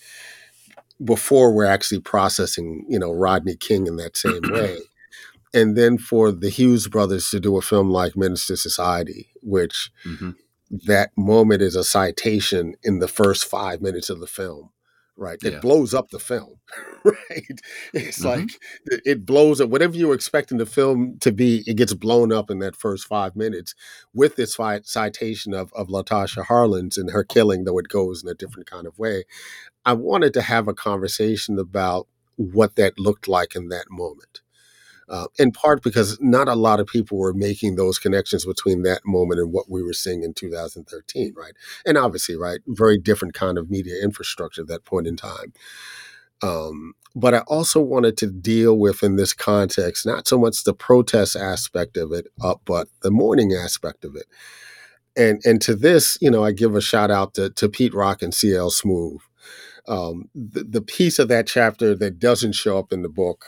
[1.04, 4.78] before we're actually processing, you know, Rodney King in that same way
[5.56, 9.90] and then for the Hughes brothers to do a film like Menace II Society, which
[10.04, 10.32] mm-hmm.
[10.70, 14.70] That moment is a citation in the first five minutes of the film,
[15.16, 15.38] right?
[15.42, 15.52] Yeah.
[15.52, 16.56] It blows up the film,
[17.04, 17.60] right?
[17.92, 18.26] It's mm-hmm.
[18.26, 18.50] like
[19.04, 21.62] it blows up whatever you were expecting the film to be.
[21.66, 23.74] It gets blown up in that first five minutes
[24.12, 28.34] with this citation of of Latasha Harlins and her killing, though it goes in a
[28.34, 29.24] different kind of way.
[29.84, 34.40] I wanted to have a conversation about what that looked like in that moment
[35.08, 39.02] uh, in part because not a lot of people were making those connections between that
[39.04, 41.52] moment and what we were seeing in 2013, right?
[41.84, 45.52] And obviously, right, very different kind of media infrastructure at that point in time.
[46.42, 50.74] Um, but I also wanted to deal with in this context not so much the
[50.74, 54.26] protest aspect of it, uh, but the mourning aspect of it.
[55.16, 58.20] And and to this, you know, I give a shout out to, to Pete Rock
[58.20, 59.20] and CL Smooth.
[59.88, 63.46] Um, the, the piece of that chapter that doesn't show up in the book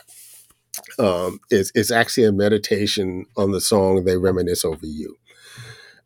[0.99, 5.17] um, is is actually a meditation on the song "They Reminisce Over You,"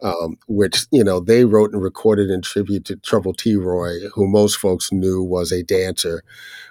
[0.01, 3.55] um, which you know they wrote and recorded in tribute to Trouble T.
[3.55, 6.23] Roy, who most folks knew was a dancer,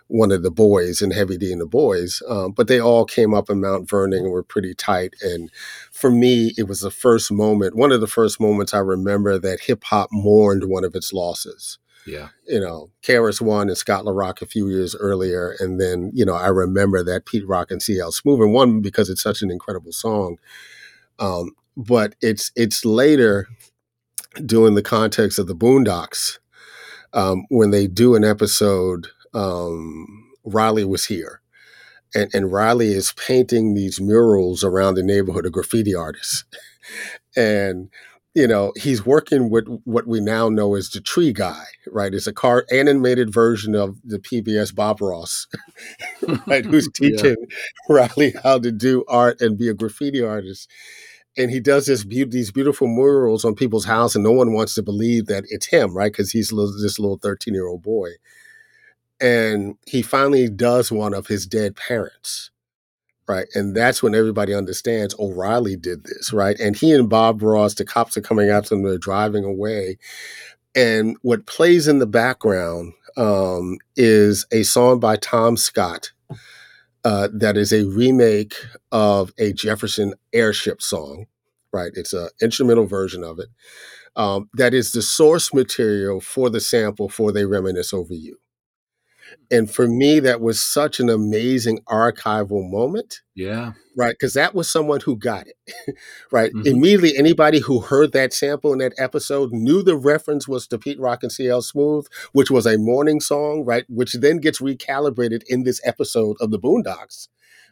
[0.08, 2.22] one of the boys in Heavy D and the Boys.
[2.28, 5.14] Um, but they all came up in Mount Vernon and were pretty tight.
[5.22, 5.50] And
[5.90, 9.60] for me, it was the first moment, one of the first moments I remember that
[9.60, 11.78] hip hop mourned one of its losses.
[12.06, 12.28] Yeah.
[12.46, 15.54] You know, KRS-One and Scott La Rock a few years earlier.
[15.60, 19.08] And then, you know, I remember that Pete Rock and CL Smooth, and one because
[19.08, 20.38] it's such an incredible song.
[21.18, 23.46] Um, but it's it's later
[24.44, 26.38] doing the context of the Boondocks
[27.12, 29.08] um, when they do an episode.
[29.34, 31.40] Um, Riley was here,
[32.14, 36.44] and, and Riley is painting these murals around the neighborhood of graffiti artists,
[37.36, 37.88] and
[38.34, 42.14] you know, he's working with what we now know as the Tree Guy, right?
[42.14, 45.46] It's a car animated version of the PBS Bob Ross,
[46.46, 46.64] right?
[46.64, 47.56] Who's teaching yeah.
[47.88, 50.70] Riley how to do art and be a graffiti artist.
[51.36, 54.74] And he does this be- these beautiful murals on people's house, and no one wants
[54.74, 56.12] to believe that it's him, right?
[56.12, 58.10] Because he's this little thirteen year old boy,
[59.18, 62.50] and he finally does one of his dead parents,
[63.32, 63.48] right?
[63.54, 66.58] And that's when everybody understands O'Reilly did this, right?
[66.60, 69.98] And he and Bob Ross, the cops are coming after them, they're driving away.
[70.74, 76.12] And what plays in the background um, is a song by Tom Scott
[77.04, 78.54] uh, that is a remake
[78.90, 81.26] of a Jefferson airship song,
[81.72, 81.92] right?
[81.94, 83.48] It's an instrumental version of it.
[84.14, 88.36] Um, that is the source material for the sample for They Reminisce Over You.
[89.50, 93.20] And for me, that was such an amazing archival moment.
[93.34, 93.72] Yeah.
[93.96, 94.14] Right.
[94.18, 95.96] Because that was someone who got it.
[96.32, 96.52] right.
[96.52, 96.66] Mm-hmm.
[96.66, 101.00] Immediately, anybody who heard that sample in that episode knew the reference was to Pete
[101.00, 103.84] Rock and CL Smooth, which was a morning song, right?
[103.88, 107.28] Which then gets recalibrated in this episode of the Boondocks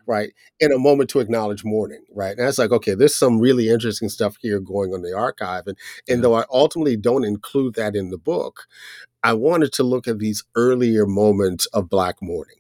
[0.06, 0.32] right?
[0.58, 2.36] In a moment to acknowledge mourning, right?
[2.36, 5.64] And that's like, okay, there's some really interesting stuff here going on in the archive.
[5.66, 5.76] And,
[6.08, 6.22] and Yeah.
[6.22, 8.66] though I ultimately don't include that in the book,
[9.22, 12.56] I wanted to look at these earlier moments of Black mourning,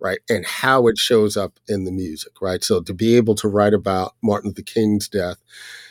[0.00, 0.18] right?
[0.28, 2.62] And how it shows up in the music, right?
[2.64, 5.38] So to be able to write about Martin Luther King's death,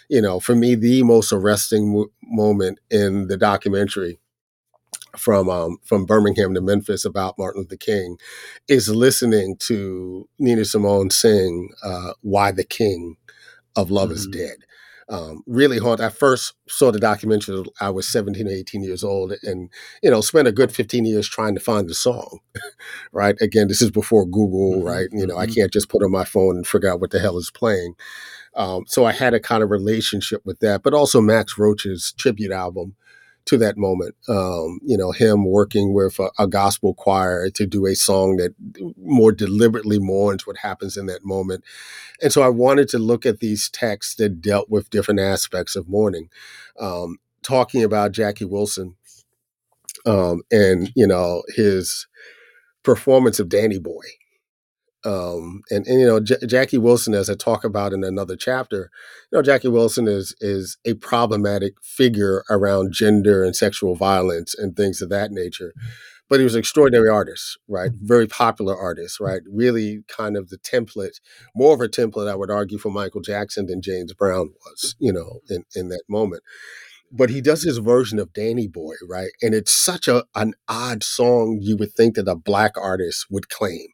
[0.10, 4.20] you know, for me, the most arresting mo- moment in the documentary
[5.18, 8.18] from um, from Birmingham to Memphis about Martin Luther King
[8.68, 13.18] is listening to Nina Simone sing uh, "Why the King
[13.76, 14.34] of Love is Mhm.
[14.34, 14.58] Dead."
[15.14, 16.02] Um, really haunt.
[16.02, 17.64] I first saw the documentary.
[17.80, 19.70] I was 17 or 18 years old, and
[20.02, 22.40] you know, spent a good 15 years trying to find the song.
[23.12, 23.36] right?
[23.40, 25.08] Again, this is before Google, Mhm, right?
[25.12, 25.56] You know, I mhm.
[25.56, 27.96] can't just put on my phone and figure out what the hell is playing.
[28.56, 32.52] Um, so I had a kind of relationship with that, but also Max Roach's tribute
[32.52, 32.96] album
[33.46, 34.16] to that moment.
[34.28, 38.56] Um, you know, him working with a, a gospel choir to do a song that
[38.98, 41.64] more deliberately mourns what happens in that moment.
[42.22, 45.90] And so I wanted to look at these texts that dealt with different aspects of
[45.90, 46.30] mourning.
[46.80, 48.96] Um, talking about Jackie Wilson
[50.06, 52.08] um, and, you know, his
[52.84, 54.04] performance of Danny Boy.
[55.06, 58.90] Um, and, and you know J- Jackie Wilson, as I talk about in another chapter,
[59.32, 64.76] you know Jackie Wilson is is a problematic figure around gender and sexual violence and
[64.76, 65.74] things of that nature.
[66.30, 67.92] But he was an extraordinary artist, right?
[67.94, 69.42] Very popular artist, right?
[69.52, 71.20] Really kind of the template,
[71.54, 75.12] more of a template, I would argue, for Michael Jackson than James Brown was, you
[75.14, 76.42] know, in, in that moment
[77.14, 79.30] but he does his version of Danny Boy, right?
[79.42, 83.50] And it's such a an odd song you would think that a black artist would
[83.50, 83.88] claim,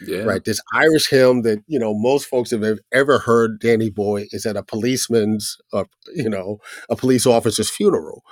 [0.00, 0.22] Yeah.
[0.22, 0.44] right?
[0.44, 4.56] This Irish hymn that you know most folks have ever heard Danny Boy is at
[4.56, 5.84] a policeman's, uh,
[6.14, 8.22] you know, a police officer's funeral,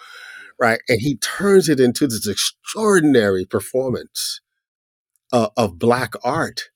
[0.61, 0.81] right?
[0.89, 4.41] And he turns it into this extraordinary performance
[5.33, 6.71] uh, of black art,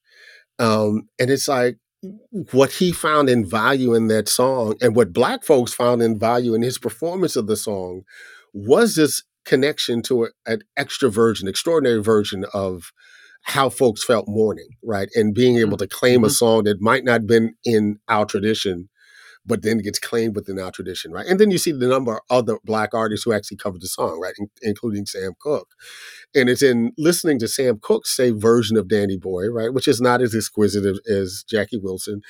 [0.58, 1.78] um, and it's like
[2.52, 6.54] what he found in value in that song and what black folks found in value
[6.54, 8.02] in his performance of the song
[8.52, 12.92] was this connection to a, an extra version, extraordinary version of
[13.46, 15.08] how folks felt mourning, right?
[15.14, 16.32] And being able to claim a Mhm.
[16.32, 18.88] song that might not have been in our tradition,
[19.48, 21.26] but then gets claimed within our tradition, right?
[21.26, 24.18] And then you see the number of other black artists who actually covered the song,
[24.20, 24.34] right?
[24.36, 25.68] In- including Sam Cooke.
[26.34, 30.00] And it's in listening to Sam Cooke's say version of Danny Boy, right, which is
[30.00, 32.22] not as exquisite as, as Jackie Wilson,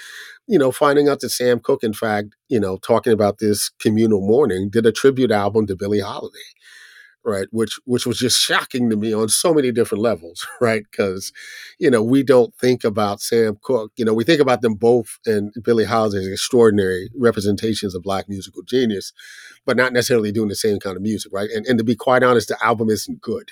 [0.47, 4.21] you know, finding out that Sam Cooke, in fact, you know, talking about this communal
[4.21, 6.39] mourning, did a tribute album to Billie Holiday,
[7.27, 11.33] right, which which was just shocking to me on so many different levels, right, because
[11.79, 15.19] you know we don't think about Sam Cooke, you know, we think about them both
[15.27, 19.13] and Billie Holiday as extraordinary representations of black musical genius,
[19.67, 22.23] but not necessarily doing the same kind of music, right, and and to be quite
[22.23, 23.51] honest, the album isn't good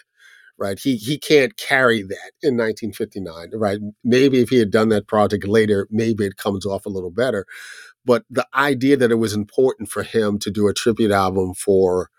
[0.56, 0.78] right?
[0.78, 3.78] He he can't carry that in 1959, right?
[4.04, 7.44] Maybe if he had done that project later, maybe it comes off a little better.
[8.04, 12.10] But the idea that it was important for him to do a tribute album for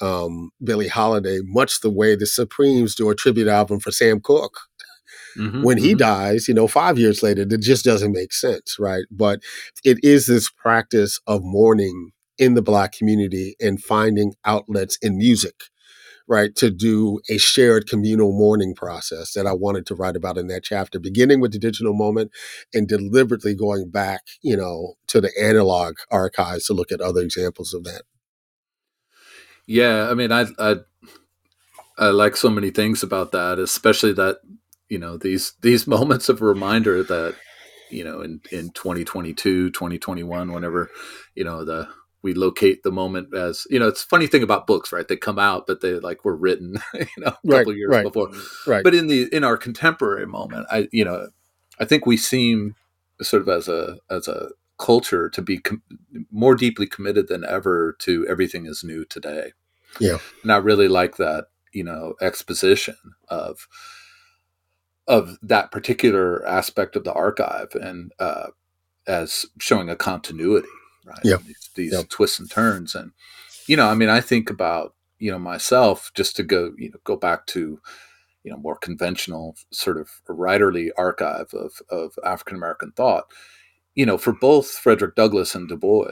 [0.00, 4.58] um, Billie Holiday, much the way the Supremes do a tribute album for Sam Cooke,
[5.36, 5.98] Mhm, when he mhm.
[5.98, 9.04] dies, you know, five years later, that just doesn't make sense, right?
[9.10, 9.40] But
[9.84, 15.54] it is this practice of mourning in the Black community and finding outlets in music
[16.28, 20.46] right, to do a shared communal mourning process that I wanted to write about in
[20.46, 22.30] that chapter, beginning with the digital moment
[22.72, 27.74] and deliberately going back, you know, to the analog archives to look at other examples
[27.74, 28.02] of that.
[29.66, 30.76] Yeah, I mean, I, I
[31.98, 34.38] I like so many things about that, especially that
[34.88, 37.36] you know these these moments of reminder that
[37.90, 40.90] you know in in 2022, 2021, whenever
[41.34, 41.88] you know the
[42.22, 45.16] we locate the moment as you know it's a funny thing about books right they
[45.16, 48.02] come out but they like were written you know a Right, couple years right.
[48.02, 48.30] before
[48.66, 48.84] Right.
[48.84, 51.28] but in the in our contemporary moment i you know
[51.78, 52.76] i think we seem
[53.22, 54.50] sort of as a as a
[54.80, 55.82] culture to be com-
[56.30, 59.52] more deeply committed than ever to everything is new today
[60.00, 60.18] Yeah.
[60.42, 62.96] and i really like that you know exposition
[63.28, 63.68] of
[65.06, 68.48] of that particular aspect of the archive and uh
[69.06, 70.68] as showing a continuity
[71.04, 71.36] right Yeah.
[71.46, 72.02] these, these Yeah.
[72.08, 73.12] twists and turns and
[73.66, 76.98] you know i mean i think about you know myself just to go you know
[77.04, 77.80] go back to
[78.44, 83.24] you know more conventional sort of writerly archive of of African American thought.
[83.94, 86.08] You know, for both Frederick Douglass and Du Bois,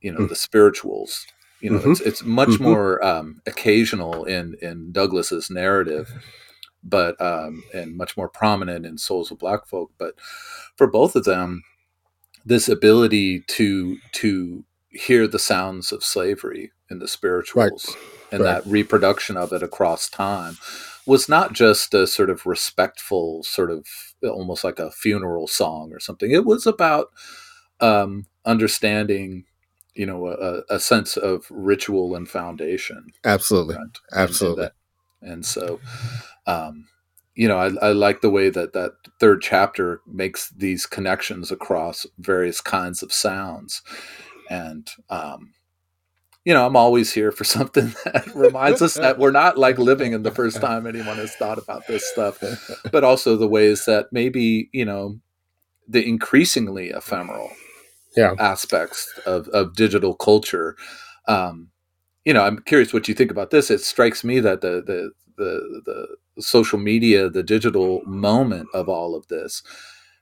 [0.00, 0.28] you know, Mm.
[0.28, 1.26] the spirituals.
[1.60, 1.92] You know, Mhm.
[1.92, 2.60] it's it's much Mhm.
[2.60, 6.10] more um, occasional in in Douglass's narrative,
[6.82, 9.92] but um, and much more prominent in Souls of Black Folk.
[9.98, 10.14] But
[10.76, 11.62] for both of them,
[12.44, 17.96] this ability to to hear the sounds of slavery in the spirituals
[18.32, 18.64] and Right.
[18.64, 20.58] that reproduction of it across time
[21.06, 23.86] was not just a sort of respectful, sort of
[24.30, 26.30] almost like a funeral song or something.
[26.30, 27.08] It was about
[27.80, 29.44] um, understanding,
[29.94, 33.12] you know, a, a, sense of ritual and foundation.
[33.24, 33.98] Absolutely, right?
[34.14, 34.68] absolutely.
[35.20, 35.80] And, and, so,
[36.46, 36.86] um,
[37.34, 42.06] you know, I, I, like the way that that third chapter makes these connections across
[42.18, 43.82] various kinds of sounds,
[44.50, 45.54] and um,
[46.44, 50.12] you know, I'm always here for something that reminds us that we're not like living
[50.12, 52.42] in the first time anyone has thought about this stuff,
[52.90, 55.18] but also the ways that maybe, you know,
[55.88, 57.50] the increasingly ephemeral
[58.16, 58.34] yeah.
[58.38, 60.76] aspects of, of digital culture.
[61.26, 61.68] Um,
[62.24, 63.70] you know, I'm curious what you think about this.
[63.70, 69.14] It strikes me that the, the, the, the social media, the digital moment of all
[69.16, 69.62] of this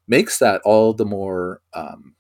[0.09, 2.15] makes that all the more, um,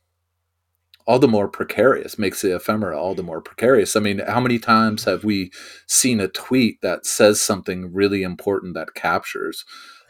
[1.11, 3.97] all the more precarious, makes the ephemera all the more precarious.
[3.97, 5.51] I mean, how many times have we
[5.89, 9.65] seen a tweet that says something really important that captures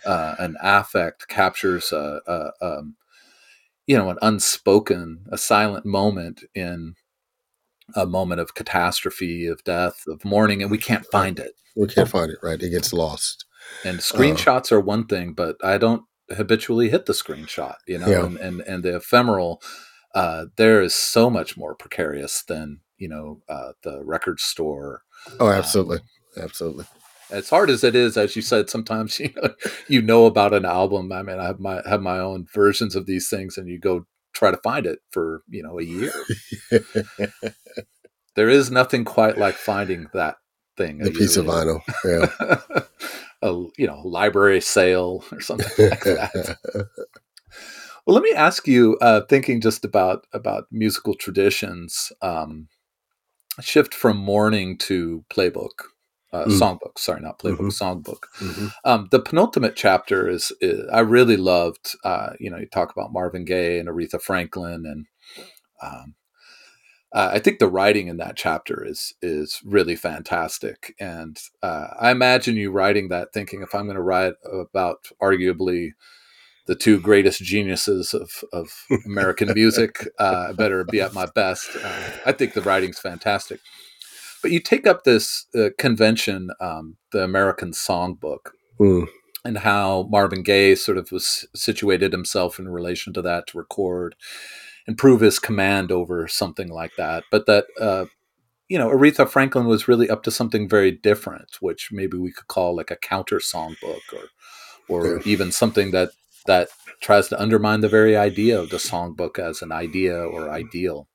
[0.04, 2.96] uh, an affect, captures a, a, um,
[3.86, 6.96] you know, an unspoken, a silent moment in
[7.96, 11.52] a moment of catastrophe, of death, of mourning, and we can't find it.
[11.74, 12.62] We can't find it, right?
[12.62, 13.46] It gets lost.
[13.86, 17.96] And uh, screenshots uh, are one thing, but I don't habitually hit the screenshot, you
[17.96, 18.26] know, yeah.
[18.26, 19.62] and, and, and the ephemeral
[20.14, 25.02] uh, there is so much more precarious than you know uh, the record store.
[25.38, 25.98] Oh, absolutely,
[26.36, 26.84] um, absolutely.
[27.30, 29.54] As hard as it is, as you said, sometimes you know
[29.88, 31.12] you know about an album.
[31.12, 34.06] I mean, I have my have my own versions of these things, and you go
[34.32, 36.12] try to find it for you know a year.
[38.36, 40.36] there is nothing quite like finding that
[40.76, 40.98] thing.
[40.98, 42.82] The piece of vinyl, yeah.
[43.42, 46.88] a you know library sale or something like that.
[48.10, 52.66] Well, let me ask you, uh, thinking just about about musical traditions, um,
[53.60, 55.84] shift from mourning to playbook,
[56.32, 56.58] uh, mm.
[56.58, 56.98] songbook.
[56.98, 57.84] Sorry, not playbook, mm-hmm.
[57.84, 58.24] songbook.
[58.40, 58.66] Mm-hmm.
[58.84, 61.94] Um, the penultimate chapter is, is I really loved.
[62.02, 65.06] Uh, you know, you talk about Marvin Gaye and Aretha Franklin, and
[65.80, 66.16] um,
[67.12, 70.96] uh, I think the writing in that chapter is is really fantastic.
[70.98, 75.90] And uh, I imagine you writing that, thinking if I'm going to write about arguably
[76.70, 78.68] the two greatest geniuses of, of
[79.04, 80.06] American music.
[80.20, 81.68] Uh, I better be at my best.
[81.74, 83.58] Uh, I think the writing's fantastic.
[84.40, 89.08] But you take up this uh, convention, um, the American Songbook, mm.
[89.44, 94.14] and how Marvin Gaye sort of was situated himself in relation to that to record
[94.86, 97.24] and prove his command over something like that.
[97.32, 98.04] But that uh,
[98.68, 102.46] you know, Aretha Franklin was really up to something very different, which maybe we could
[102.46, 104.28] call like a counter songbook or
[104.88, 105.22] or yeah.
[105.24, 106.10] even something that
[106.46, 106.68] that
[107.00, 111.08] tries to undermine the very idea of the songbook as an idea or ideal.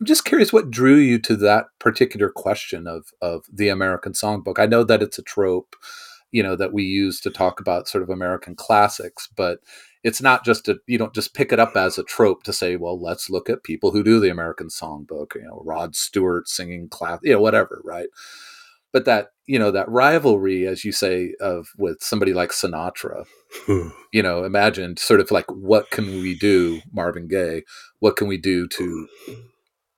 [0.00, 4.58] I'm just curious what drew you to that particular question of of the American songbook.
[4.58, 5.76] I know that it's a trope,
[6.30, 9.58] you know, that we use to talk about sort of American classics, but
[10.04, 12.76] it's not just a you don't just pick it up as a trope to say,
[12.76, 16.88] well, let's look at people who do the American songbook, you know, Rod Stewart singing
[16.88, 18.08] class, you know, whatever, right?
[18.92, 23.24] But that you know that rivalry, as you say, of with somebody like Sinatra,
[23.66, 23.88] hmm.
[24.12, 27.62] you know, imagine sort of like what can we do, Marvin Gaye?
[28.00, 29.08] What can we do to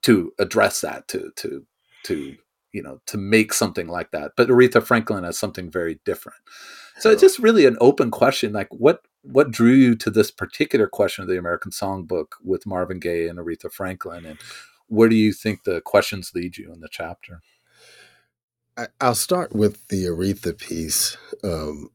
[0.03, 1.09] to address that?
[1.09, 1.66] To to
[2.05, 2.36] to
[2.72, 4.32] you know to make something like that?
[4.36, 6.38] But Aretha Franklin has something very different.
[6.99, 10.86] So it's just really an open question, like what what drew you to this particular
[10.86, 14.38] question of the American Songbook with Marvin Gaye and Aretha Franklin, and
[14.86, 17.41] where do you think the questions lead you in the chapter?
[18.81, 21.16] I, will start with the Aretha piece.
[21.45, 21.91] Um,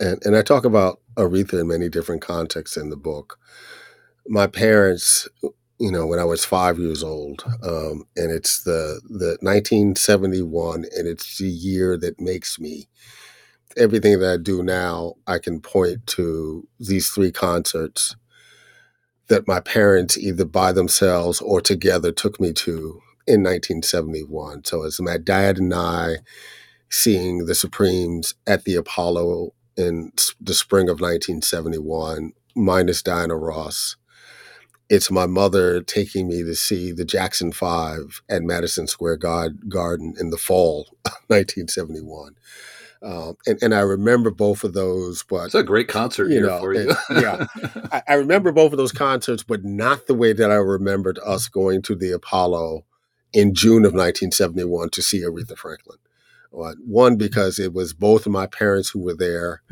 [0.00, 3.38] and, and I talk about Aretha in many different contexts in the book.
[4.26, 5.28] My parents,
[5.78, 11.08] you know, when I was five years old, um, and it's the, the 1971, and
[11.08, 12.88] it's the year that makes me.
[13.76, 18.16] Everything that I do now, I can point to these three concerts
[19.28, 24.64] that my parents either by themselves or together took me to in 1971.
[24.64, 26.16] So it's my dad and I
[26.90, 33.96] seeing the Supremes at the Apollo in the spring of 1971, minus Diana Ross.
[34.88, 40.30] It's my mother taking me to see the Jackson Five at Madison Square Garden in
[40.30, 42.34] the fall of 1971.
[43.00, 46.58] Um, and, and I remember both of those, but it's a great concert you know,
[46.58, 46.92] for you.
[47.10, 47.46] yeah,
[47.92, 51.46] I, I, remember both of those concerts, but not the way that I remembered us
[51.46, 52.84] going to the Apollo
[53.32, 55.98] in June of 1971 to see Aretha Franklin.
[56.50, 59.62] One, because it was both of my parents who were there.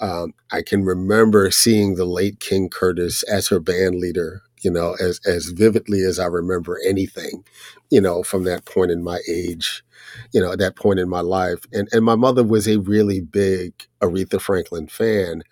[0.00, 4.96] Um, I can remember seeing the late King Curtis as her band leader, you know,
[5.00, 7.44] as as vividly as I remember anything,
[7.90, 9.84] you know, from that point in my age,
[10.32, 11.60] you know, at that point in my life.
[11.72, 15.42] And and my mother was a really big Aretha Franklin fan.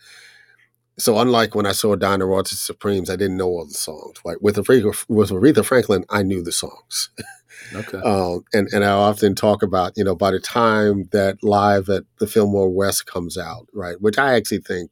[0.99, 4.19] So unlike when I saw Diana Ross Supremes, I didn't know all the songs.
[4.25, 7.11] Right with Aretha, with Aretha Franklin, I knew the songs.
[7.75, 7.99] Okay.
[7.99, 12.05] Um, and and I often talk about you know by the time that live at
[12.19, 14.91] the Fillmore West comes out, right, which I actually think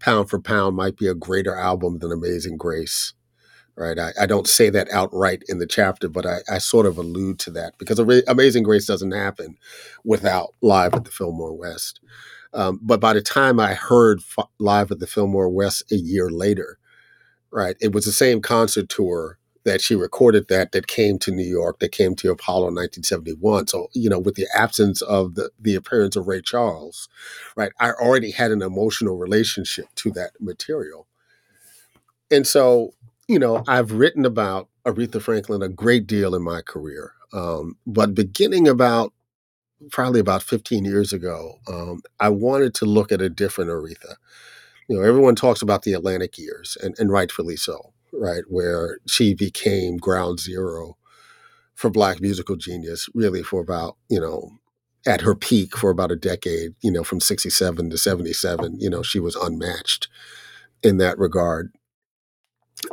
[0.00, 3.14] pound for pound might be a greater album than Amazing Grace,
[3.76, 3.98] right?
[3.98, 7.38] I, I don't say that outright in the chapter, but I, I sort of allude
[7.40, 9.56] to that because Amazing Grace doesn't happen
[10.04, 12.00] without live at the Fillmore West.
[12.54, 16.28] Um, but by the time I heard f- live at the Fillmore West a year
[16.30, 16.78] later,
[17.50, 21.44] right, it was the same concert tour that she recorded that that came to New
[21.44, 23.68] York, that came to Apollo in 1971.
[23.68, 27.08] So, you know, with the absence of the, the appearance of Ray Charles,
[27.56, 31.06] right, I already had an emotional relationship to that material.
[32.30, 32.94] And so,
[33.28, 37.12] you know, I've written about Aretha Franklin a great deal in my career.
[37.32, 39.12] Um, but beginning about
[39.90, 44.16] probably about 15 years ago, um, I wanted to look at a different Aretha.
[44.88, 49.34] You know, everyone talks about the Atlantic years, and, and rightfully so right, where she
[49.34, 50.96] became ground zero
[51.74, 54.52] for Black musical genius, really for about, you know,
[55.06, 59.02] at her peak for about a decade, you know, from 67 to 77, you know,
[59.02, 60.08] she was unmatched
[60.82, 61.72] in that regard.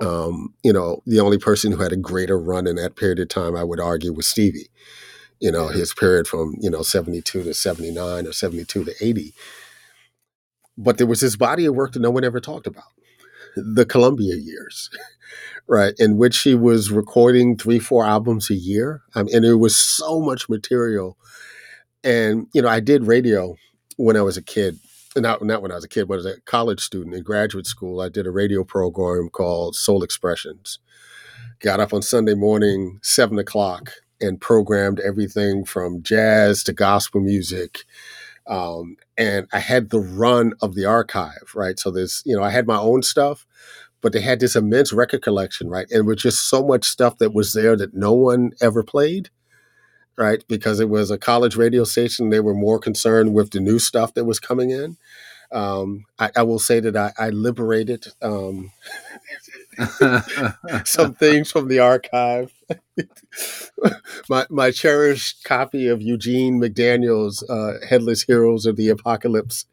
[0.01, 3.29] Um, you know, the only person who had a greater run in that period of
[3.29, 4.69] time, I would argue, was Stevie.
[5.39, 9.33] You know, his period from, you know, 72 to 79 or 72 to 80.
[10.77, 12.91] But there was this body of work that no one ever talked about
[13.55, 14.89] the Columbia years,
[15.67, 19.01] right, in which she was recording three, four albums a year.
[19.15, 21.17] Um, and there was so much material.
[22.03, 23.55] And, you know, I did radio
[23.97, 24.79] when I was a kid.
[25.17, 27.99] Not, not when I was a kid, but as a college student in graduate school,
[27.99, 30.79] I did a radio program called Soul Expressions.
[31.59, 33.91] Got up on Sunday morning, seven o'clock,
[34.21, 37.79] and programmed everything from jazz to gospel music
[38.49, 41.77] um, and I had the run of the archive, right?
[41.79, 43.45] So there's, you know, I had my own stuff,
[44.01, 45.85] but they had this immense record collection, right?
[45.91, 49.29] And with just so much stuff that was there that no one ever played,
[50.17, 50.43] right?
[50.47, 52.31] Because it was a college radio station.
[52.31, 54.97] They were more concerned with the new stuff that was coming in.
[55.51, 58.71] Um, I, I, will say that I, I liberated um,
[60.85, 62.51] some things from the archive.
[64.29, 69.65] my my cherished copy of Eugene McDaniels uh, "Headless Heroes of the Apocalypse,"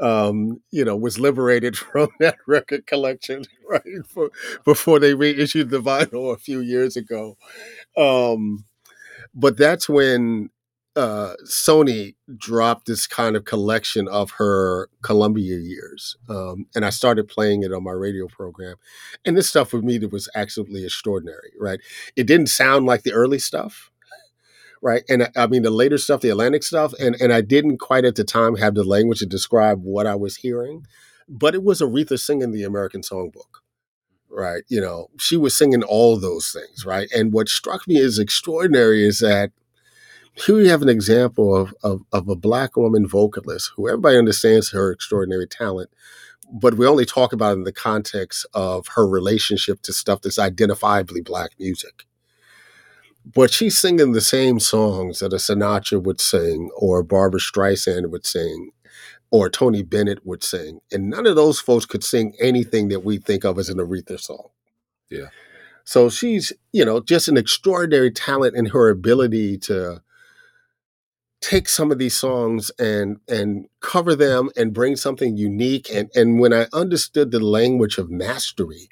[0.00, 4.30] um, you know, was liberated from that record collection right for,
[4.64, 7.36] before they reissued the vinyl a few years ago.
[7.96, 8.64] Um,
[9.34, 10.50] but that's when
[11.00, 17.26] uh, Sony dropped this kind of collection of her Columbia years, um, and I started
[17.26, 18.76] playing it on my radio program.
[19.24, 21.80] And this stuff for me that was absolutely extraordinary, right?
[22.16, 23.90] It didn't sound like the early stuff,
[24.82, 25.02] right?
[25.08, 28.04] And I, I mean the later stuff, the Atlantic stuff, and and I didn't quite
[28.04, 30.86] at the time have the language to describe what I was hearing,
[31.28, 33.60] but it was Aretha singing the American Songbook
[34.32, 34.62] right?
[34.68, 37.10] You know, she was singing all those things, right?
[37.12, 39.50] And what struck me as extraordinary is that
[40.34, 44.70] here we have an example of, of, of a black woman vocalist who everybody understands
[44.70, 45.90] her extraordinary talent,
[46.52, 50.38] but we only talk about it in the context of her relationship to stuff that's
[50.38, 52.04] identifiably black music.
[53.24, 58.26] But she's singing the same songs that a Sinatra would sing, or Barbra Streisand would
[58.26, 58.70] sing,
[59.30, 60.80] or Tony Bennett would sing.
[60.90, 64.18] And none of those folks could sing anything that we think of as an Aretha
[64.18, 64.48] song.
[65.10, 65.26] Yeah.
[65.84, 70.02] So she's, you know, just an extraordinary talent in her ability to
[71.40, 76.38] take some of these songs and and cover them and bring something unique and and
[76.38, 78.88] when i understood the language of mastery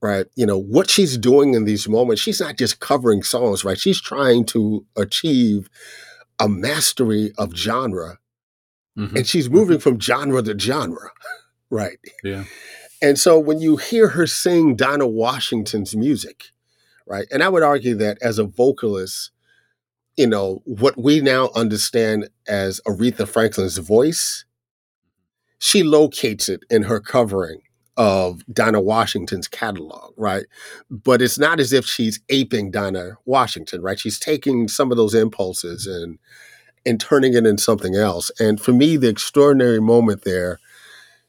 [0.00, 3.78] right you know what she's doing in these moments she's not just covering songs right
[3.78, 5.68] she's trying to achieve
[6.38, 8.18] a mastery of genre
[8.98, 9.16] mm-hmm.
[9.16, 9.90] and she's moving mm-hmm.
[9.90, 11.10] from genre to genre
[11.70, 12.44] right yeah
[13.02, 16.44] and so when you hear her sing dinah washington's music
[17.06, 19.31] right and i would argue that as a vocalist
[20.16, 24.44] you know, what we now understand as Aretha Franklin's voice,
[25.58, 27.62] she locates it in her covering
[27.96, 30.44] of Dinah Washington's catalog, right?
[30.90, 33.98] But it's not as if she's aping Dinah Washington, right?
[33.98, 36.18] She's taking some of those impulses and
[36.84, 38.30] and turning it into something else.
[38.40, 40.58] And for me, the extraordinary moment there,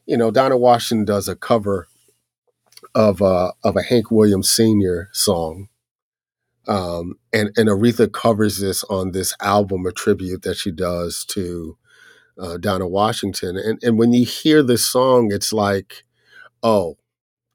[0.04, 1.86] you know, Dinah Washington does a cover
[2.94, 5.10] of a of a Hank Williams Sr.
[5.12, 5.68] song
[6.66, 11.76] um, and and Aretha covers this on this album, a tribute that she does to
[12.38, 13.56] uh, Dinah Washington.
[13.56, 16.04] And, and when you hear this song, it's like,
[16.62, 16.96] oh,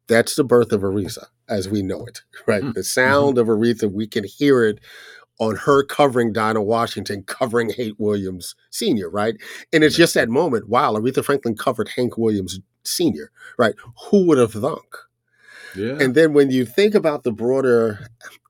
[0.08, 2.62] that's the birth of Aretha as we know it, right?
[2.62, 2.74] Mm-hmm.
[2.74, 3.50] The sound mm-hmm.
[3.50, 4.80] of Aretha, we can hear it
[5.40, 9.36] on her covering Dinah Washington, covering Hank Williams Sr., right?
[9.72, 13.74] And it's just that moment, wow, Aretha Franklin covered Hank Williams Sr., right?
[14.10, 14.98] Who would have thunk?
[15.76, 15.98] Yeah.
[16.00, 18.08] And then when you think about the broader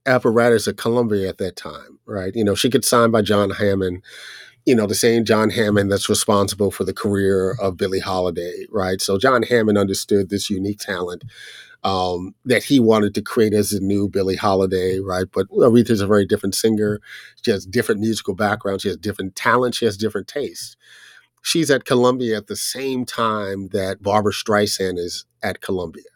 [0.10, 2.36] apparatus of Columbia at that time, right?
[2.36, 4.04] You know, she gets signed by John Hammond,
[4.66, 9.02] you know, the same John Hammond that's responsible for the career of Billie Holiday, right?
[9.02, 11.24] So John Hammond understood this unique talent
[11.84, 15.28] um, that he wanted to create as a new Billie Holiday, right?
[15.32, 17.00] But Aretha's a very different singer.
[17.44, 18.82] She has different musical background.
[18.82, 19.76] She has different talent.
[19.76, 20.76] She has different tastes.
[21.42, 26.09] She's at Columbia at the same time that Barbra Streisand is at Columbia.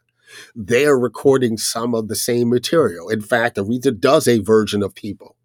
[0.56, 3.10] They are recording some of the same material.
[3.10, 5.36] In fact, Aretha does a version of People,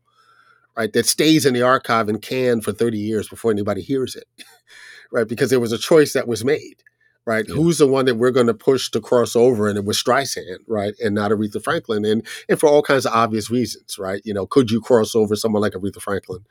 [0.77, 4.27] right, that stays in the archive and can for 30 years before anybody hears it,
[5.13, 5.29] right?
[5.29, 6.83] Because there was a choice that was made
[7.29, 7.45] right?
[7.47, 7.57] Yeah.
[7.57, 9.69] Who's the one that we're going to push to cross over?
[9.69, 10.95] And it was Streisand, right?
[11.05, 12.07] And not Aretha Franklin.
[12.07, 14.23] And and for all kinds of obvious reasons, right?
[14.25, 16.47] You know, could you cross over someone like Aretha Franklin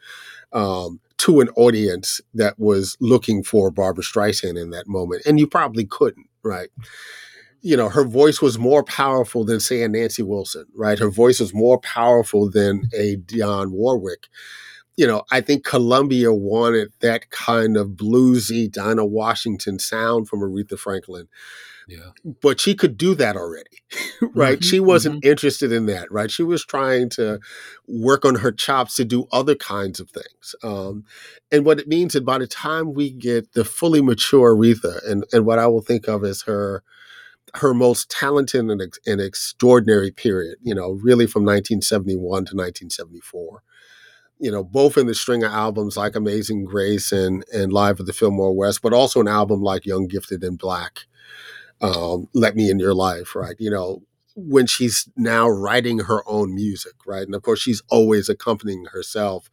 [0.53, 5.23] um, to an audience that was looking for Barbra Streisand in that moment?
[5.25, 6.69] And you probably couldn't, right?
[7.61, 10.99] You know, her voice was more powerful than, say, a Nancy Wilson, right?
[10.99, 14.27] Her voice was more powerful than a Dionne Warwick
[14.97, 20.77] you know, I think Columbia wanted that kind of bluesy Dinah Washington sound from Aretha
[20.77, 21.27] Franklin.
[21.87, 22.09] Yeah.
[22.41, 23.83] But she could do that already,
[24.33, 24.59] right?
[24.59, 25.29] Mm-hmm, she wasn't mm-hmm.
[25.29, 26.29] interested in that, right?
[26.29, 27.39] She was trying to
[27.87, 30.55] work on her chops to do other kinds of things.
[30.63, 31.05] Um,
[31.49, 35.23] and what it means that by the time we get the fully mature Aretha, and,
[35.31, 36.83] and what I will think of as her
[37.55, 43.63] her most talented and, and extraordinary period, you know, really from 1971 to 1974
[44.39, 48.05] you know, both in the string of albums like Amazing Grace and and Live at
[48.05, 51.05] the Fillmore West, but also an album like Young, Gifted, and Black,
[51.81, 53.55] um, Let Me in Your Life, right?
[53.59, 54.03] You know,
[54.35, 57.25] when she's now writing her own music, right?
[57.25, 59.49] And of course, she's always accompanying herself.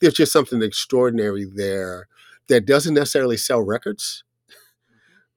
[0.00, 2.08] There's just something extraordinary there
[2.48, 4.23] that doesn't necessarily sell records,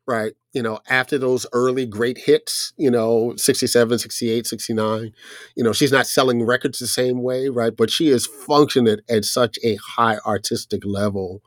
[0.08, 0.34] right?
[0.54, 5.12] You know, after those early great hits, you know, 67, 68, 69,
[5.56, 7.76] you know, she's not selling records the same way, right?
[7.76, 11.44] But she is functioning at such a high artistic level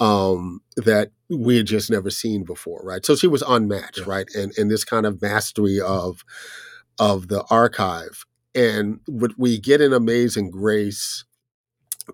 [0.00, 3.04] um, that we had just never seen before, right?
[3.04, 4.04] So she was unmatched, yeah.
[4.06, 4.28] right?
[4.34, 6.24] And and this kind of mastery of
[6.98, 8.24] of the archive.
[8.54, 11.24] And what we get in Amazing Grace,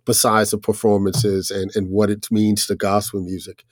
[0.05, 3.65] besides the performances and, and what it means to gospel music,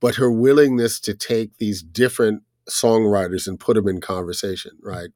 [0.00, 5.10] but her willingness to take these different songwriters and put them in conversation, right?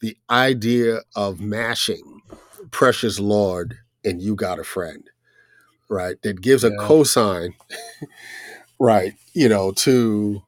[0.00, 2.22] The idea of mashing
[2.70, 5.08] Precious Lord and You Got a Friend,
[5.88, 6.20] right?
[6.22, 6.70] That gives yeah.
[6.70, 7.54] a cosign,
[8.80, 10.42] right, you know, to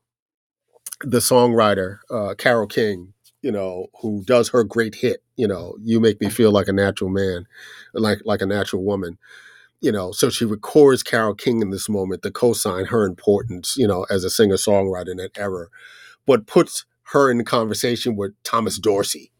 [1.02, 6.00] the songwriter, uh, Carole King, you know, who does her great hit, you know, You
[6.00, 7.46] Make Me Feel Like a Natural Man,
[7.94, 9.18] like like a natural woman
[9.80, 13.86] you know, so she records Carole King in this moment to co-sign her importance, you
[13.86, 15.66] know, as a singer-songwriter in that era,
[16.26, 19.32] but puts her in the conversation with Thomas Dorsey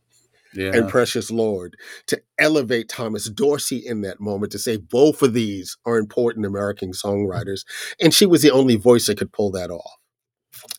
[0.55, 0.71] yeah.
[0.73, 1.77] and Precious Lord
[2.07, 6.93] to elevate Thomas Dorsey in that moment to say both of these are important American
[6.93, 7.65] songwriters.
[8.01, 9.97] And she was the only voice that could pull that off.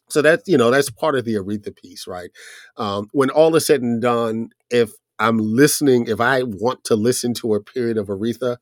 [0.09, 2.31] So that's, you know, that's part of the Aretha piece, right?
[2.77, 7.33] Um, when all is said and done, if I'm listening, if I want to listen
[7.35, 8.57] to a period of Aretha,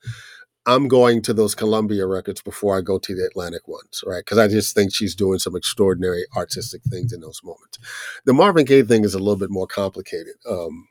[0.67, 4.19] I'm going to those Columbia records before I go to the Atlantic ones, right?
[4.19, 7.79] Because I just think she's doing some extraordinary artistic things in those moments.
[8.25, 10.35] The Marvin Gaye thing is a little bit more complicated.
[10.47, 10.89] Um,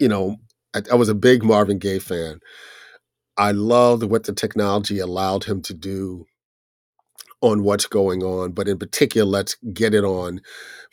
[0.00, 0.36] you know,
[0.74, 2.40] I, I was a big Marvin Gaye fan.
[3.36, 6.26] I loved what the technology allowed him to do
[7.40, 10.40] on what's going on, but in particular, let's get it on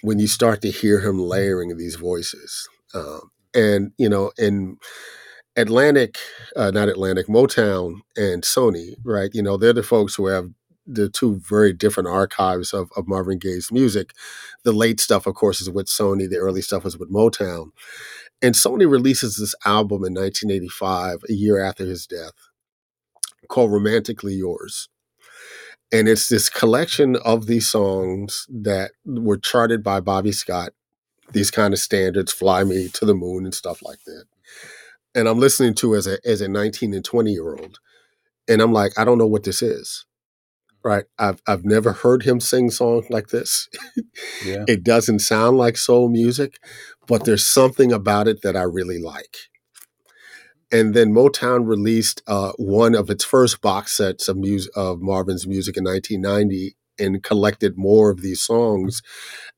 [0.02, 2.68] when you start to hear him layering these voices.
[2.94, 4.78] Um, and you know, and
[5.56, 6.18] Atlantic,
[6.56, 9.30] uh, not Atlantic, Motown and Sony, right?
[9.34, 10.50] You know, they're the folks who have
[10.86, 14.14] the two very different archives of, of Marvin Gaye's music.
[14.64, 16.30] The late stuff, of course, is with Sony.
[16.30, 17.70] The early stuff is with Motown.
[18.41, 22.34] And Sony releases this album in 1985, a year after his death,
[23.50, 24.88] called Romantically Yours.
[25.91, 30.72] And it's this collection of these songs that were charted by Bobby Scott,
[31.34, 34.26] these kind of standards, Fly Me to the Moon and stuff like that
[35.16, 37.80] and I'm listening to as a as a 19 and 20 year old,
[38.47, 40.05] and I'm like, I don't know what this is.
[40.84, 41.05] Right.
[41.20, 43.70] I've I've never heard him sing songs like this.
[44.45, 44.64] yeah.
[44.68, 46.57] It doesn't sound like soul music,
[47.07, 49.38] but there's something about it that I really like.
[50.72, 55.47] and then Motown released uh, one of its first box sets of music of Marvin's
[55.47, 59.01] music in 1990 and collected more of these songs.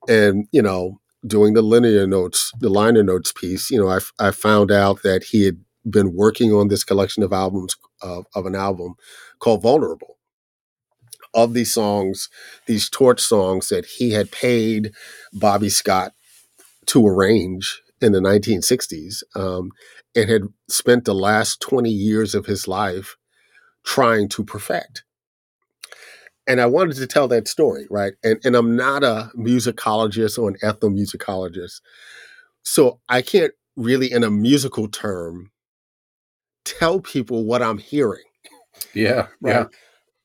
[0.10, 4.32] And you know, doing the linear notes, the liner notes piece, you know, I, I
[4.32, 5.58] found out that he had
[5.90, 8.96] been working on this collection of albums of, of an album
[9.40, 10.18] called Vulnerable.
[11.34, 12.28] Of these songs,
[12.68, 14.92] these torch songs that he had paid
[15.32, 16.12] Bobby Scott
[16.88, 19.72] to arrange in the 1960s um,
[20.14, 23.16] and had spent the last 20 years of his life
[23.86, 25.04] trying to perfect.
[26.52, 28.12] And I wanted to tell that story, right?
[28.26, 31.80] And, and I'm not a musicologist or an ethnomusicologist.
[32.62, 35.52] So I can't really, in a musical term,
[36.66, 38.26] tell people what I'm hearing.
[38.94, 39.28] Yeah.
[39.42, 39.68] Right.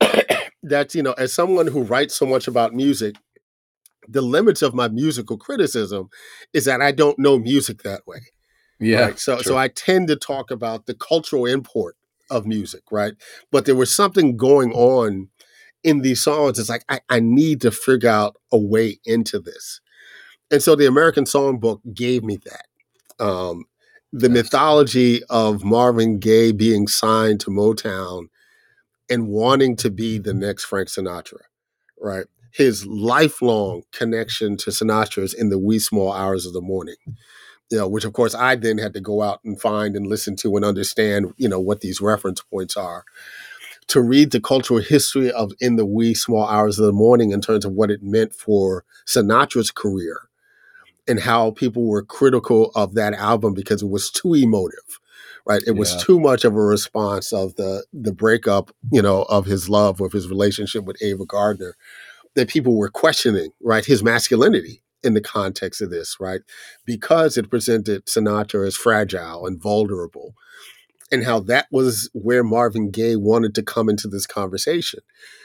[0.03, 0.23] Yeah.
[0.65, 3.15] That's, you know, as someone who writes so much about music,
[4.09, 6.09] the limits of my musical criticism
[6.53, 8.19] is that I don't know music that way.
[8.81, 9.01] Yeah.
[9.03, 9.19] Right?
[9.21, 11.95] So so I tend to talk about the cultural import
[12.31, 13.15] of music, right?
[13.53, 15.29] But there was something going on
[15.87, 16.59] in these songs.
[16.59, 19.81] It's like I, I need to figure out a way into this.
[20.51, 23.25] And so the American Songbook gave me that.
[23.25, 23.65] Um,
[24.13, 28.27] the mythology of Marvin Gaye being signed to Motown
[29.09, 31.41] and wanting to be the next Frank Sinatra,
[32.01, 32.27] right?
[32.57, 36.97] his lifelong connection to Sinatra's in the wee small hours of the morning.
[37.71, 40.37] You know, which of course I then had to go out and find and listen
[40.37, 43.05] to and understand, you know, what these reference points are.
[43.89, 47.41] To read the cultural history of in the wee small hours of the morning in
[47.41, 50.23] terms of what it meant for Sinatra's career
[51.07, 55.01] and how people were critical of that album because it was too emotive
[55.49, 55.63] right?
[55.65, 59.69] It was too much of a response of the the breakup you know of his
[59.69, 61.77] love of his relationship with ava gardner
[62.37, 66.43] that people were questioning, right, his masculinity in the context of this, right,
[66.85, 70.35] because it presented Sinatra as fragile and vulnerable,
[71.11, 75.01] and how that was where Marvin Gaye wanted to come into this conversation.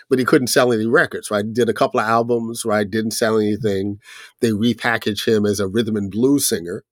[0.09, 1.45] But he couldn't sell any records, right?
[1.51, 2.89] Did a couple of albums, right?
[2.89, 3.99] Didn't sell anything.
[4.41, 6.83] They repackaged him as a rhythm and blues singer,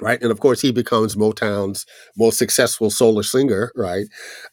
[0.00, 0.20] right?
[0.20, 1.86] And of course, he becomes Motown's
[2.16, 4.06] most successful solo singer, right?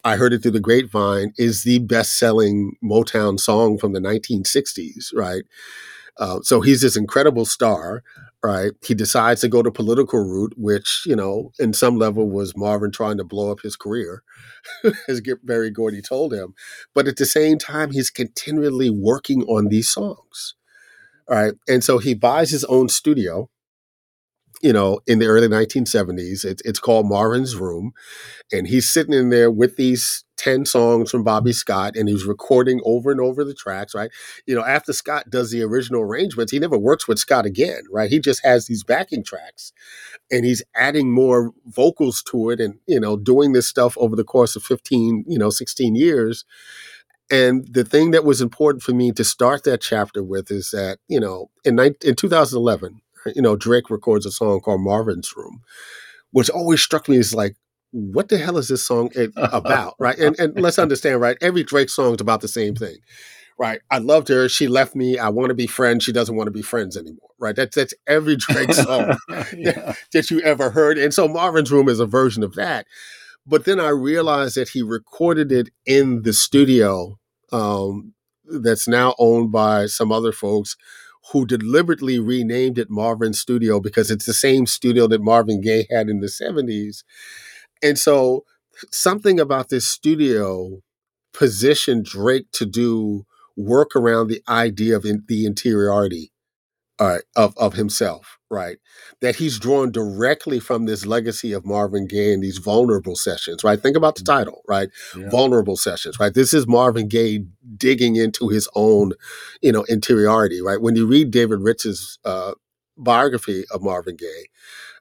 [0.04, 5.14] I Heard It Through the Grapevine is the best selling Motown song from the 1960s,
[5.14, 5.44] right?
[6.18, 8.04] Uh, so he's this incredible star,
[8.44, 8.72] right?
[8.84, 12.92] He decides to go the political route, which, you know, in some level was Marvin
[12.92, 14.24] trying to blow up his career,
[15.08, 16.54] as Berry Gordy told him.
[16.96, 20.56] But at the same time, he's continually working on these songs.
[21.30, 21.54] Right.
[21.68, 23.51] And so he buys his own studio
[24.62, 26.46] you know, in the early 1970s.
[26.46, 27.94] It's, it's called Marvin's Room.
[28.52, 32.82] And he's sitting in there with these 10 songs from Bobby Scott and he's recording
[32.84, 34.10] over and over the tracks, right?
[34.48, 38.10] You know, after Scott does the original arrangements, he never works with Scott again, right?
[38.10, 39.72] He just has these backing tracks
[40.32, 44.24] and he's adding more vocals to it and, you know, doing this stuff over the
[44.24, 46.44] course of 15, you know, 16 years.
[47.30, 50.98] And the thing that was important for me to start that chapter with is that,
[51.08, 53.02] you know, in, in 2011,
[53.36, 55.62] you know, Drake records a song called Marvin's Room,
[56.32, 57.56] which always struck me as like,
[57.92, 59.96] what the hell is this song about?
[60.00, 60.18] right.
[60.18, 61.38] And, and let's understand, right?
[61.42, 62.98] Every Drake song is about the same thing.
[63.60, 63.82] Right.
[63.92, 64.50] I loved her.
[64.50, 65.20] She left me.
[65.20, 66.04] I want to be friends.
[66.04, 67.30] She doesn't want to be friends anymore.
[67.38, 67.56] Right.
[67.56, 69.18] That's that's every Drake song
[69.56, 69.94] yeah.
[70.14, 70.98] that you ever heard.
[70.98, 72.88] And so Marvin's Room is a version of that.
[73.46, 77.20] But then I realized that he recorded it in the studio
[77.52, 78.14] um,
[78.46, 80.76] that's now owned by some other folks
[81.32, 86.10] who deliberately renamed it Marvin Studio because it's the same studio that Marvin Gaye had
[86.10, 87.04] in the 70s.
[87.84, 88.46] And so
[88.92, 90.82] something about this studio
[91.34, 96.32] positioned Drake to do work around the idea of in, the interiority
[97.00, 98.78] uh, of of himself, right?
[99.22, 103.82] That he's drawn directly from this legacy of Marvin Gaye and these vulnerable sessions, right?
[103.82, 104.38] Think about the mm-hmm.
[104.38, 104.90] title, right?
[105.18, 105.30] Yeah.
[105.30, 106.34] Vulnerable sessions, right?
[106.34, 107.46] This is Marvin Gaye
[107.78, 109.14] digging into his own,
[109.62, 110.82] you know, interiority, right?
[110.82, 112.54] When you read David Ritz's uh,
[112.98, 114.48] biography of Marvin Gaye,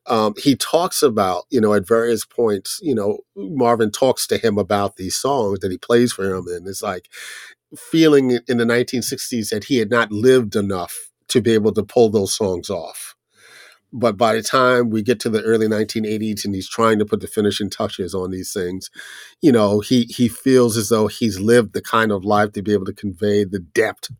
[0.07, 4.57] um, he talks about, you know, at various points, you know, Marvin talks to him
[4.57, 7.09] about these songs that he plays for him, and it's like
[7.77, 12.11] feeling in the 1960s that he had not lived enough to be able to pull
[12.11, 13.10] those songs off.
[13.93, 17.21] But by the time we get to the early 1980s and he's trying to put
[17.21, 18.91] the finishing touches on these things,
[19.41, 22.73] you know, he he feels as though he's lived the kind of life to be
[22.73, 24.11] able to convey the depth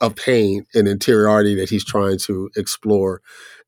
[0.00, 3.20] of pain and interiority that he's trying to explore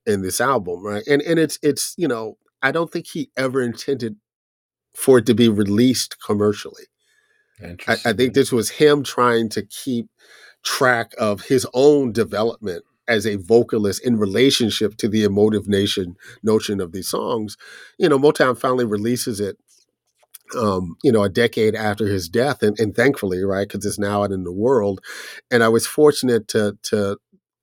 [0.06, 1.02] in this album, right?
[1.06, 4.16] And and it's it's you know I don't think he ever intended
[4.94, 6.84] for it to be released commercially.
[7.62, 10.08] I, I, think this was him trying to keep
[10.62, 16.80] track of his own development as a vocalist in relationship to the emotive nation notion
[16.80, 17.56] of these songs,
[17.98, 19.58] you know, Motown finally releases it
[20.56, 24.22] um, you know, a decade after his death, and, and thankfully, right, because it's now
[24.22, 25.00] out in the world.
[25.50, 27.18] And I was fortunate to to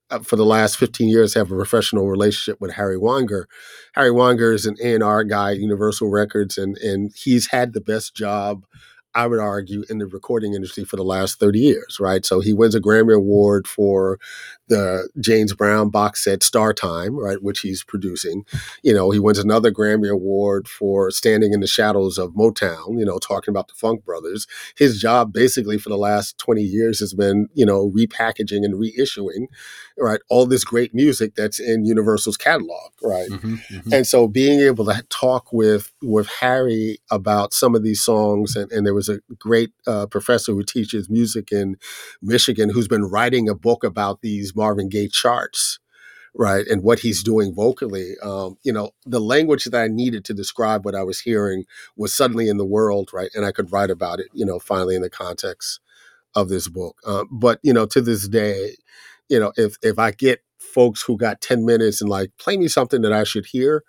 [0.10, 3.46] uh, for the last 15 years have a professional relationship with Harry Weinger.
[3.96, 8.16] Harry Weinger is an A&R guy at Universal Records, and and he's had the best
[8.16, 8.66] job
[9.16, 12.26] I would argue, in the recording industry for the last 30 years, right?
[12.26, 14.20] So he wins a Grammy Award for
[14.68, 18.46] the James Brown box set Star Time, right, which he's producing.
[18.82, 23.06] You know, he wins another Grammy Award for Standing in the Shadows of Motown, you
[23.06, 24.48] know, talking about the Funk Brothers.
[24.78, 29.48] His job basically for the last 20 years has been, you know, repackaging and reissuing,
[29.98, 33.30] right, all this great music that's in Universal's catalog, right?
[33.30, 33.94] Mm-hmm, mm-hmm.
[33.94, 38.72] And so being able to talk with with Harry about some of these songs, and,
[38.72, 41.76] and there was a great uh, professor who teaches music in
[42.22, 45.80] Michigan who's been writing a book about these Marvin Gaye charts,
[46.36, 48.14] right, and what he's doing vocally.
[48.24, 52.16] Um, you know, the language that I needed to describe what I was hearing was
[52.16, 54.28] suddenly in the world, right, and I could write about it.
[54.34, 55.80] You know, finally in the context
[56.36, 56.98] of this book.
[57.06, 58.76] Uh, but you know, to this day,
[59.30, 62.68] you know, if if I get folks who got 10 minutes and like play me
[62.68, 63.84] something that I should hear,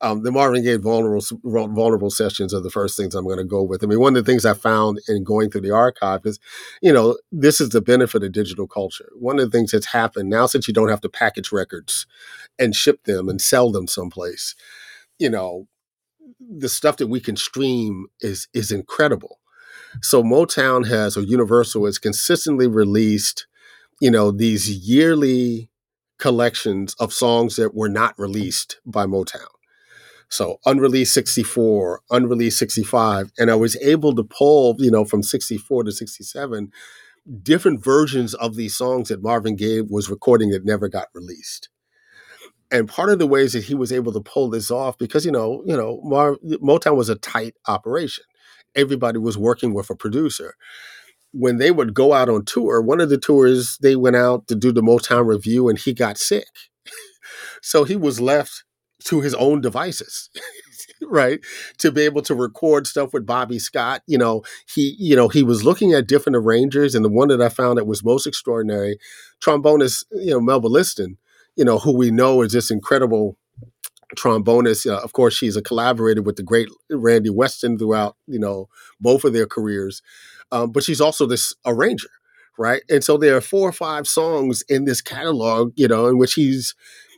[0.00, 3.62] um, the Marvin Gaye vulnerable vulnerable sessions are the first things I'm going to go
[3.62, 3.82] with.
[3.82, 6.38] I mean, one of the things I found in going through the archive is,
[6.82, 9.10] you know, this is the benefit of digital culture.
[9.18, 12.06] One of the things that's happened now, since you don't have to package records
[12.58, 14.54] and ship them and sell them someplace,
[15.18, 15.66] you know,
[16.40, 19.38] the stuff that we can stream is is incredible.
[20.02, 23.46] So Motown has or Universal has consistently released,
[24.00, 25.70] you know, these yearly
[26.18, 29.46] collections of songs that were not released by Motown.
[30.28, 33.30] So unreleased 64, unreleased 65.
[33.38, 36.72] And I was able to pull, you know, from 64 to 67,
[37.42, 41.68] different versions of these songs that Marvin Gaye was recording that never got released.
[42.70, 45.30] And part of the ways that he was able to pull this off, because you
[45.30, 48.24] know, you know, Mar- Motown was a tight operation.
[48.74, 50.54] Everybody was working with a producer.
[51.38, 54.54] When they would go out on tour, one of the tours they went out to
[54.54, 56.46] do the Motown review, and he got sick,
[57.62, 58.64] so he was left
[59.04, 60.30] to his own devices.
[61.02, 61.40] right?
[61.78, 64.42] To be able to record stuff with bobby scott you know
[64.74, 67.76] he you know he was looking at different arrangers and the one that i found
[67.76, 68.98] that was most extraordinary
[69.42, 71.18] trombonist you know melba liston
[71.56, 73.36] you know who we know is this incredible
[74.14, 74.90] trombonist.
[74.90, 78.68] Uh, of course she's a collaborator with the great randy weston throughout you know
[79.00, 80.00] both of their careers
[80.52, 82.08] um, but she's also this arranger
[82.58, 86.18] right and so there are four or five songs in this catalog you know in
[86.18, 86.74] which he's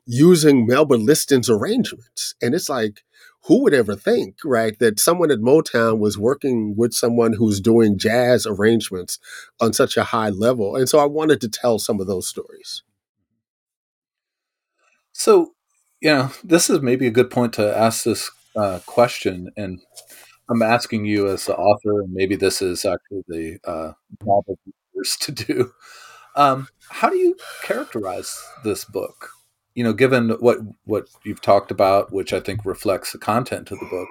[0.09, 2.35] using Melba Liston's arrangements.
[2.41, 3.05] And it's like,
[3.45, 7.99] who would ever think, right, that someone at Motown was working with someone who's doing
[7.99, 9.19] jazz arrangements
[9.61, 10.77] on such a high level?
[10.77, 12.83] And so I wanted to tell some of those stories.
[15.13, 15.53] So,
[16.01, 19.51] you know, this is maybe a good point to ask this uh, question.
[19.57, 19.81] And
[20.51, 23.93] I'm asking you as the author, and maybe this is actually the uh,
[24.25, 24.45] job
[25.21, 25.73] to do.
[26.37, 29.31] Um, how do you characterize this book?
[29.79, 33.79] you know, given what what you've talked about, which I think reflects the content of
[33.79, 34.09] the book,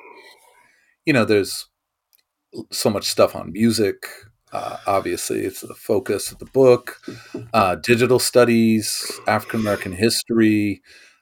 [1.06, 1.68] you know, there's
[2.72, 4.08] so much stuff on music.
[4.54, 7.02] Uh, obviously, it's the focus of the book.
[7.54, 10.82] Uh, digital studies, African American history,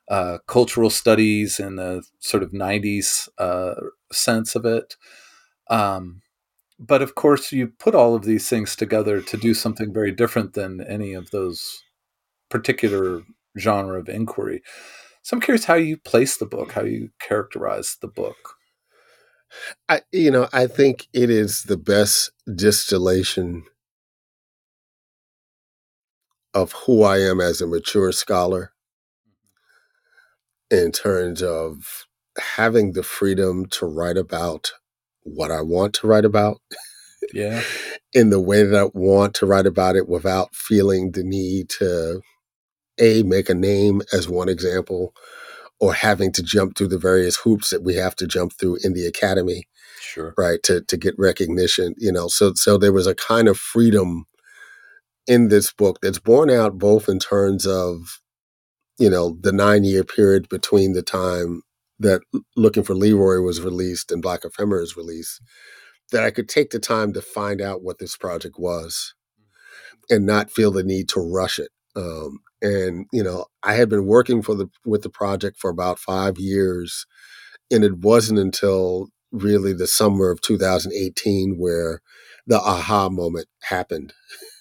[0.09, 3.75] uh, cultural studies in the sort of '90s uh,
[4.11, 4.95] sense of it.
[5.69, 6.21] Um,
[6.79, 10.53] but of course, you put all of these things together to do something very different
[10.53, 11.83] than any of those
[12.49, 13.23] particular
[13.57, 14.61] genre of inquiry.
[15.23, 18.55] So I'm curious how you place the book, how you characterize the book.
[19.89, 23.63] I, you know, I think it is the best distillation
[26.53, 28.71] of who I am as a mature scholar
[30.83, 32.05] in terms of
[32.37, 34.71] having the freedom to write about
[35.23, 36.61] what I want to write about.
[37.33, 37.63] Yeah.
[38.13, 42.21] in the way that I want to write about it without feeling the need to
[42.99, 45.13] a make a name as one example
[45.79, 48.93] or having to jump through the various hoops that we have to jump through in
[48.93, 49.67] the academy
[49.99, 53.57] sure right to to get recognition you know so so there was a kind of
[53.57, 54.25] freedom
[55.27, 58.21] in this book that's borne out both in terms of
[58.99, 61.61] you know the 9 year period between the time
[61.99, 62.21] that
[62.55, 65.41] looking for leroy was released and black ephemeris released
[66.11, 69.13] that i could take the time to find out what this project was
[70.09, 71.69] and not feel the need to rush it.
[71.95, 75.99] Um, and you know i had been working for the with the project for about
[75.99, 77.05] five years
[77.71, 82.01] and it wasn't until really the summer of 2018 where
[82.47, 84.13] the aha moment happened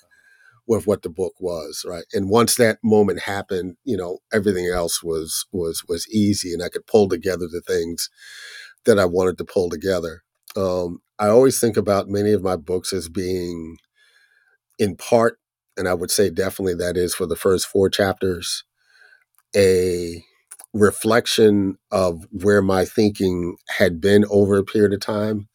[0.66, 2.04] with what the book was, right?
[2.12, 6.68] And once that moment happened, you know, everything else was was was easy, and I
[6.68, 8.08] could pull together the things
[8.84, 10.22] that I wanted to pull together.
[10.56, 13.78] Um, I always think about many of my books as being,
[14.78, 15.38] in part,
[15.76, 18.64] and I would say definitely that is for the first four chapters,
[19.56, 20.22] a
[20.72, 25.48] reflection of where my thinking had been over a period of time.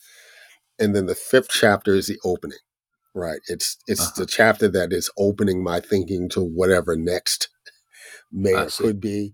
[0.80, 2.60] And then the fifth chapter is the opening,
[3.14, 3.40] right?
[3.48, 4.12] It's it's uh-huh.
[4.18, 7.50] the chapter that is opening my thinking to whatever next
[8.32, 9.34] may or could be.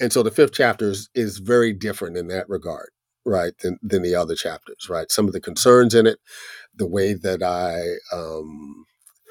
[0.00, 2.90] And so the fifth chapter is, is very different in that regard,
[3.24, 5.10] right, than, than the other chapters, right?
[5.10, 6.18] Some of the concerns in it,
[6.74, 7.82] the way that I
[8.16, 8.84] um,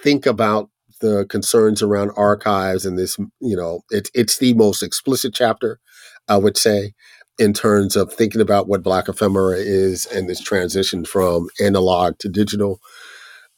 [0.04, 0.70] think about
[1.02, 5.80] the concerns around archives and this, you know, it's it's the most explicit chapter,
[6.28, 6.94] I would say,
[7.38, 12.30] in terms of thinking about what Black ephemera is and this transition from analog to
[12.30, 12.80] digital.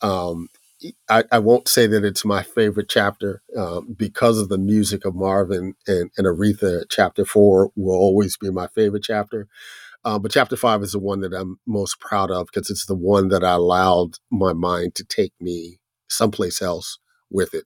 [0.03, 0.49] Um,
[1.09, 5.15] I, I, won't say that it's my favorite chapter um, because of the music of
[5.15, 6.83] Marvin and, and, Aretha.
[6.89, 9.47] Chapter four will always be my favorite chapter.
[10.03, 12.95] Uh, but chapter five is the one that I'm most proud of because it's the
[12.95, 15.79] one that I allowed my mind to take me
[16.09, 16.99] someplace else
[17.31, 17.63] with it.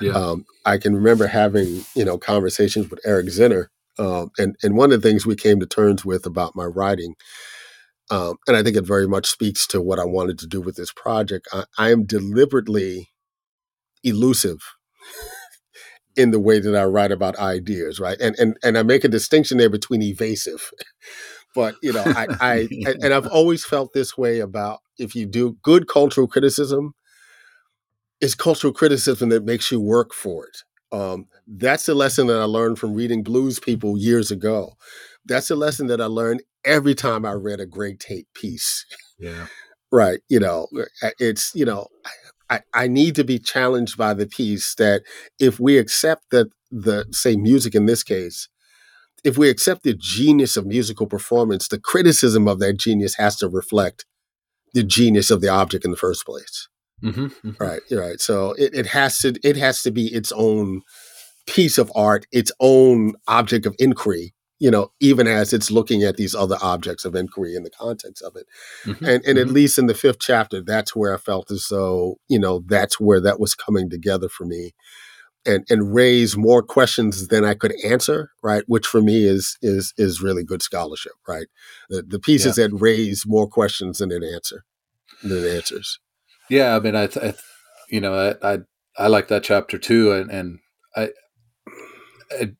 [0.00, 0.12] Yeah.
[0.12, 3.66] Um, I can remember having you know conversations with Eric Zinner,
[3.98, 7.14] um, and and one of the things we came to terms with about my writing,
[8.10, 10.76] um, and I think it very much speaks to what I wanted to do with
[10.76, 11.48] this project.
[11.52, 13.10] I, I am deliberately
[14.02, 14.58] elusive
[16.16, 18.20] in the way that I write about ideas, right?
[18.20, 20.70] And and and I make a distinction there between evasive.
[21.54, 22.68] but you know, I, I
[23.02, 26.94] and I've always felt this way about if you do good cultural criticism,
[28.20, 30.58] it's cultural criticism that makes you work for it.
[30.92, 34.74] Um, that's the lesson that I learned from reading Blues People years ago.
[35.24, 38.84] That's a lesson that I learned every time I read a Greg Tate piece.
[39.18, 39.46] Yeah.
[39.92, 40.20] right.
[40.28, 40.68] You know,
[41.02, 41.86] uh, it's, you know,
[42.50, 45.02] I, I need to be challenged by the piece that
[45.38, 48.48] if we accept that the, say, music in this case,
[49.24, 53.48] if we accept the genius of musical performance, the criticism of that genius has to
[53.48, 54.04] reflect
[54.74, 56.68] the genius of the object in the first place.
[57.02, 57.62] Mm-hmm, mm-hmm.
[57.62, 58.20] Right, right.
[58.20, 60.82] So it, it has to it has to be its own
[61.46, 64.34] piece of art, its own object of inquiry.
[64.64, 68.22] You know, even as it's looking at these other objects of inquiry in the context
[68.22, 68.46] of it,
[68.84, 69.54] mm-hmm, and and at mm-hmm.
[69.54, 73.20] least in the fifth chapter, that's where I felt as though you know that's where
[73.20, 74.72] that was coming together for me,
[75.44, 78.30] and and raise more questions than I could answer.
[78.42, 81.12] Right, which for me is is is really good scholarship.
[81.28, 81.48] Right,
[81.90, 82.68] the the pieces yeah.
[82.68, 84.64] that raise more questions than it answer
[85.22, 86.00] than answers.
[86.48, 87.34] Yeah, I mean, I, I
[87.88, 88.58] you know, I, I,
[88.96, 90.58] I like that chapter too, and and
[90.96, 91.10] I,
[92.30, 92.52] I,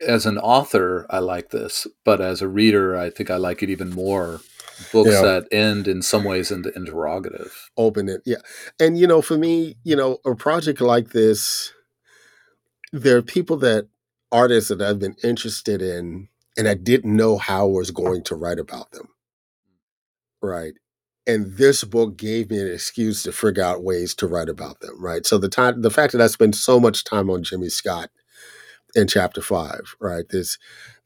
[0.00, 3.70] as an author, I like this, but as a reader, I think I like it
[3.70, 4.40] even more.
[4.92, 5.22] Books yeah.
[5.22, 8.38] that end in some ways in the interrogative, open it, yeah.
[8.78, 11.74] And you know, for me, you know, a project like this,
[12.90, 13.88] there are people that
[14.32, 18.34] artists that I've been interested in, and I didn't know how I was going to
[18.34, 19.08] write about them.
[20.40, 20.72] Right
[21.26, 25.00] and this book gave me an excuse to figure out ways to write about them
[25.00, 28.10] right so the time the fact that i spent so much time on jimmy scott
[28.94, 30.58] in chapter five right this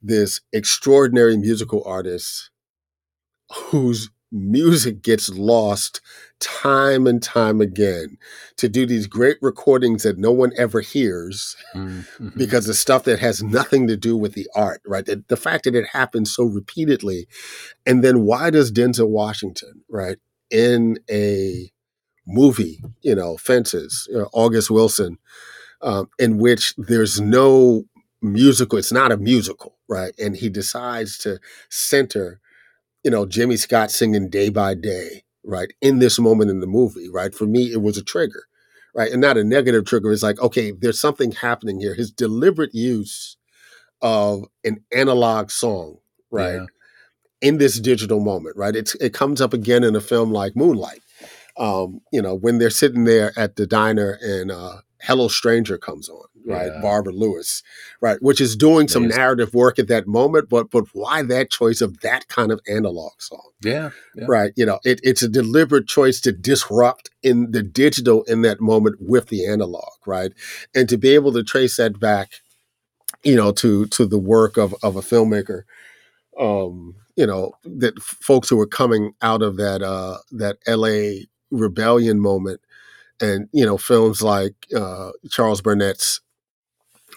[0.03, 2.51] this extraordinary musical artist
[3.53, 6.01] whose music gets lost
[6.41, 8.19] time and time again
[8.57, 12.29] to do these great recordings that no one ever hears mm-hmm.
[12.37, 15.07] because the stuff that has nothing to do with the art, right?
[15.07, 17.29] The, the, fact that it happens so repeatedly.
[17.87, 20.19] And then why does Denzel Washington, right,
[20.51, 21.71] in a
[22.27, 25.19] movie, you know, Fences, you know, August Wilson,
[25.85, 27.85] um, in which there's no
[28.23, 30.15] musical, it's not a musical, right?
[30.19, 31.39] And he decides to
[31.71, 32.41] center
[33.05, 35.73] you know, Jimmy Scott singing day by day, right?
[35.83, 37.35] In this moment in the movie, right?
[37.35, 38.45] For me, it was a trigger,
[38.95, 39.13] right?
[39.13, 40.11] And not a negative trigger.
[40.11, 41.95] It's like, okay, there's something happening here.
[41.95, 43.37] His deliberate use
[44.01, 45.99] of an analog song,
[46.31, 46.55] right?
[46.55, 46.67] Yeah.
[47.43, 48.75] In this digital moment, right?
[48.75, 51.03] It's it comes up again in a film like Moonlight.
[51.59, 56.09] Um, you know, when they're sitting there at the diner and uh Hello Stranger comes
[56.09, 56.73] on, right?
[56.73, 56.81] Yeah.
[56.81, 57.63] Barbara Lewis,
[58.01, 58.17] right?
[58.23, 62.01] Which is doing some narrative work at that moment, but but why that choice of
[62.01, 63.51] that kind of analog song?
[63.63, 64.25] Yeah, yeah.
[64.27, 64.53] right.
[64.57, 68.97] You know, it, it's a deliberate choice to disrupt in the digital in that moment
[68.99, 70.33] with the analog, right?
[70.75, 72.33] And to be able to trace that back,
[73.23, 75.65] you know, to to the work of of a filmmaker,
[76.41, 81.27] um, you know, that folks who were coming out of that uh that L.A.
[81.51, 82.63] rebellion moment
[83.21, 86.21] and you know films like uh, Charles Burnett's,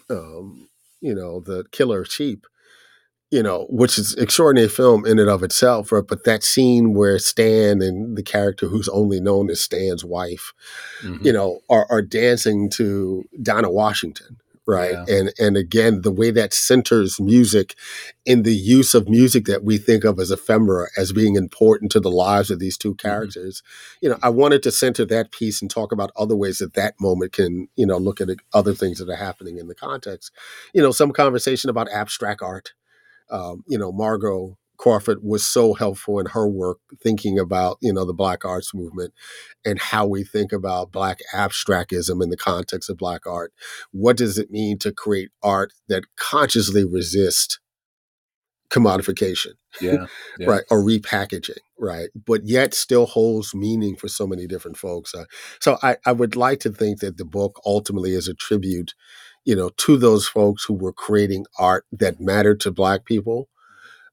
[0.09, 0.69] um,
[1.01, 2.45] you know, The Killer Sheep,
[3.29, 6.03] you know, which is extraordinary film in and of itself, right?
[6.07, 10.53] But that scene where Stan and the character who's only known as Stan's wife,
[11.01, 11.25] mm-hmm.
[11.25, 14.37] you know, are, are dancing to Dinah Washington,
[14.67, 14.91] right?
[14.91, 15.05] Yeah.
[15.07, 17.75] And and again, the way that centers music
[18.25, 21.99] in the use of music that we think of as ephemera as being important to
[21.99, 23.07] the lives of these two mm-hmm.
[23.07, 23.61] characters.
[23.61, 24.05] Mm-hmm.
[24.05, 26.95] You know, I wanted to center that piece and talk about other ways that that
[26.99, 30.31] moment can, you know, look at other things that are happening in the context.
[30.73, 32.73] You know, some conversation about abstract art
[33.29, 38.05] um, you know, Margo Crawford was so helpful in her work thinking about, you know,
[38.05, 39.13] the Black arts movement
[39.65, 43.53] and how we think about Black abstractism in the context of Black art.
[43.91, 47.59] What does it mean to create art that consciously resists
[48.69, 49.53] commodification?
[49.81, 50.05] Yeah,
[50.39, 50.47] yeah.
[50.47, 50.63] right.
[50.69, 52.09] Or repackaging, right.
[52.15, 55.15] But yet still holds meaning for so many different folks.
[55.15, 55.25] Uh,
[55.59, 58.93] so I, I would like to think that the book ultimately is a tribute
[59.47, 63.47] you know, to those folks who were creating art that mattered to black people,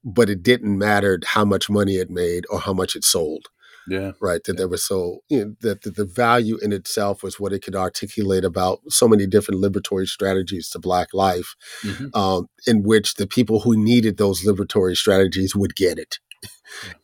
[0.05, 3.47] but it didn't matter how much money it made or how much it sold.
[3.87, 4.11] Yeah.
[4.21, 4.43] Right.
[4.43, 4.57] That yeah.
[4.59, 7.75] there was so, you know, that, that the value in itself was what it could
[7.75, 12.07] articulate about so many different liberatory strategies to Black life, mm-hmm.
[12.17, 16.17] um, in which the people who needed those liberatory strategies would get it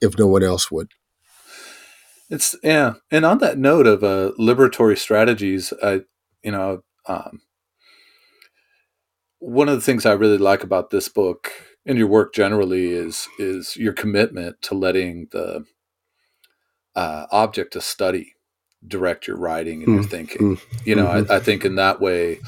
[0.02, 0.92] if no one else would.
[2.32, 2.94] It's, yeah.
[3.12, 6.02] And on that note of uh, liberatory strategies, I,
[6.44, 7.42] you know, um,
[9.38, 11.52] one of the things I really like about this book
[11.86, 15.66] and your work generally is is your commitment to letting the
[16.96, 18.34] uh, object of study
[18.88, 20.56] direct your writing and mm, your thinking.
[20.56, 21.32] Mm, you know, mm-hmm.
[21.32, 22.40] I, I, think in that way,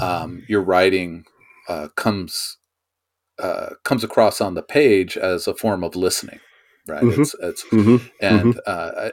[0.00, 1.24] um, your writing
[1.68, 2.58] uh, comes
[3.38, 6.40] uh, comes across on the page as a form of listening,
[6.86, 7.02] right?
[7.02, 7.22] Mm-hmm.
[7.22, 8.06] It's, it's mm-hmm.
[8.20, 8.58] and mm-hmm.
[8.66, 9.10] uh,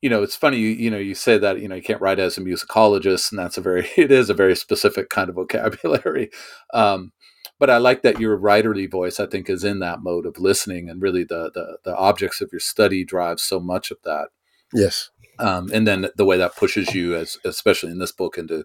[0.00, 2.18] you know, it's funny, you, you know, you say that, you know, you can't write
[2.18, 6.30] as a musicologist and that's a very, it is a very specific kind of vocabulary.
[6.72, 7.12] Um,
[7.60, 10.88] but I like that your writerly voice, I think, is in that mode of listening
[10.88, 14.28] and really the, the, the objects of your study drives so much of that.
[14.72, 15.10] Yes.
[15.38, 18.64] Um, and then the way that pushes you as, especially in this book into,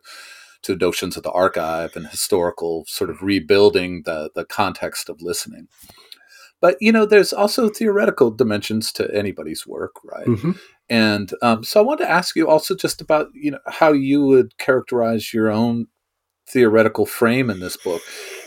[0.62, 5.68] to notions of the archive and historical sort of rebuilding the, the context of listening.
[6.62, 10.26] But you know, there's also theoretical dimensions to anybody's work, right?
[10.26, 10.52] Mm-hmm.
[10.90, 14.26] And um, so I wanted to ask you also just about you know how you
[14.26, 15.88] would characterize your own
[16.48, 18.02] theoretical frame in this book,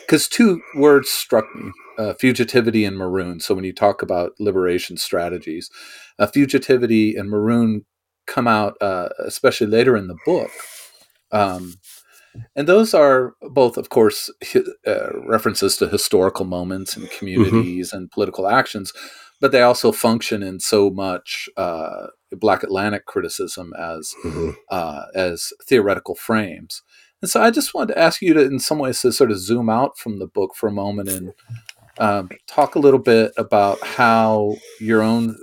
[0.08, 3.40] because two words struck me: uh, fugitivity and maroon.
[3.40, 5.70] So when you talk about liberation strategies,
[6.18, 7.84] uh, fugitivity and maroon
[8.26, 10.50] come out uh, especially later in the book.
[11.30, 11.74] Um,
[12.54, 14.30] and those are both, of course,
[14.86, 17.18] uh, references to historical moments and mm-hmm.
[17.18, 17.96] communities mm-hmm.
[17.96, 18.92] and political actions,
[19.40, 24.50] but they also function in so much uh, Black Atlantic criticism as mm-hmm.
[24.70, 26.82] uh, as theoretical frames.
[27.20, 29.38] And so, I just wanted to ask you to, in some ways, to sort of
[29.38, 31.32] zoom out from the book for a moment and
[31.98, 35.36] um, talk a little bit about how your own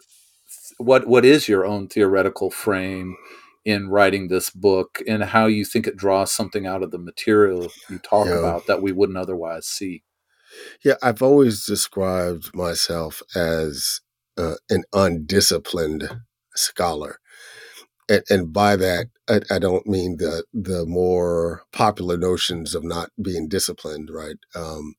[0.78, 3.16] what what is your own theoretical frame
[3.64, 7.72] in writing this book and how you think it draws something out of the material
[7.90, 8.38] you talk yeah.
[8.38, 10.04] about that we wouldn't otherwise see.
[10.84, 14.02] Yeah, I've always described myself as
[14.38, 16.10] uh, an undisciplined
[16.56, 17.20] scholar.
[18.10, 23.10] And, and by that, I, I, don't mean the the more popular notions of not
[23.22, 24.38] being disciplined, right?
[24.56, 24.94] Um,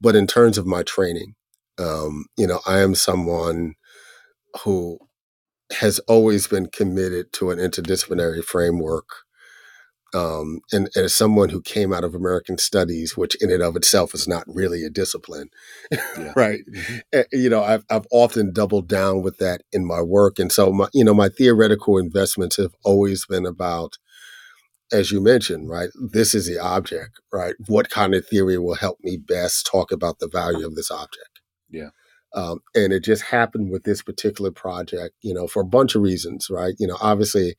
[0.00, 1.34] but in terms of my training,
[1.78, 3.74] um, you know, I am someone
[4.64, 4.98] who
[5.80, 9.06] has always been committed to an interdisciplinary framework.
[10.16, 13.76] Um, and, and, as someone who came out of American Studies, which in and of
[13.76, 15.50] itself is not really a discipline,
[15.92, 16.32] yeah.
[16.36, 16.60] right?
[16.70, 17.22] Mm-hmm.
[17.32, 20.88] You know, I've I've often doubled down with that in my work, and so my
[20.94, 23.98] you know my theoretical investments have always been about,
[24.90, 25.90] as you mentioned, right?
[25.94, 27.54] This is the object, right?
[27.66, 31.40] What kind of theory will help me best talk about the value of this object?
[31.68, 31.90] Yeah.
[32.36, 36.02] Um, and it just happened with this particular project, you know, for a bunch of
[36.02, 36.74] reasons, right?
[36.78, 37.56] You know, obviously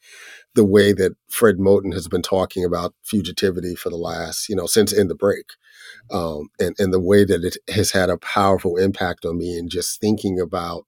[0.56, 4.68] the way that Fred Moten has been talking about fugitivity for the last, you know,
[4.68, 5.46] since in the break.
[6.12, 9.70] Um, and, and the way that it has had a powerful impact on me and
[9.70, 10.86] just thinking about,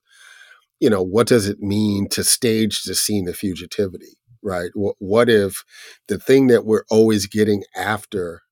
[0.79, 4.71] you know, what does it mean to stage the scene of fugitivity, right?
[4.75, 5.63] What, what if
[6.07, 8.43] the thing that we're always getting after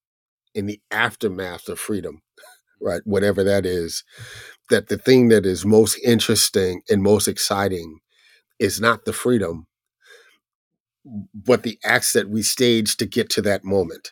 [0.56, 2.22] in the aftermath of freedom,
[2.82, 3.02] right?
[3.06, 4.04] Whatever that is,
[4.70, 8.00] that the thing that is most interesting and most exciting
[8.60, 9.68] is not the freedom,
[11.34, 14.12] but the acts that we stage to get to that moment.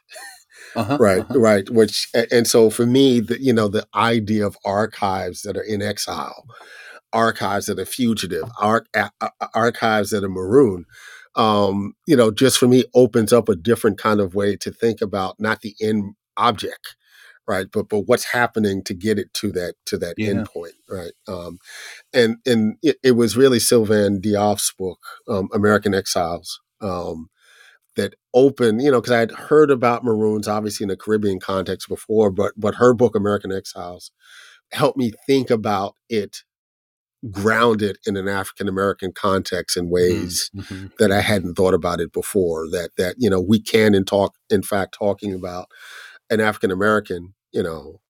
[0.76, 1.40] Uh-huh, right, uh-huh.
[1.40, 1.70] right.
[1.70, 5.82] Which and so for me, the you know the idea of archives that are in
[5.82, 6.46] exile,
[7.14, 8.86] archives that are fugitive, ar-
[9.54, 10.86] archives that are maroon,
[11.36, 15.02] um, you know, just for me opens up a different kind of way to think
[15.02, 16.96] about not the end object,
[17.48, 17.68] right?
[17.72, 20.32] But but what's happening to get it to that to that Yeah.
[20.34, 21.14] endpoint, right?
[21.28, 21.60] Um,
[22.14, 25.00] and and it, it was really Sylviane Diouf's book,
[25.30, 27.30] um, American Exiles, um,
[27.96, 31.90] that opened, you know, because I had heard about Maroons obviously in the Caribbean context
[31.90, 34.12] before, but but her book, American Exiles,
[34.72, 36.38] helped me think about it
[37.32, 40.92] grounded in an African American context in ways Mhm.
[41.00, 42.70] that I hadn't thought about it before.
[42.70, 45.68] That that you know we can in talk in fact talking about
[46.30, 48.02] an African American you know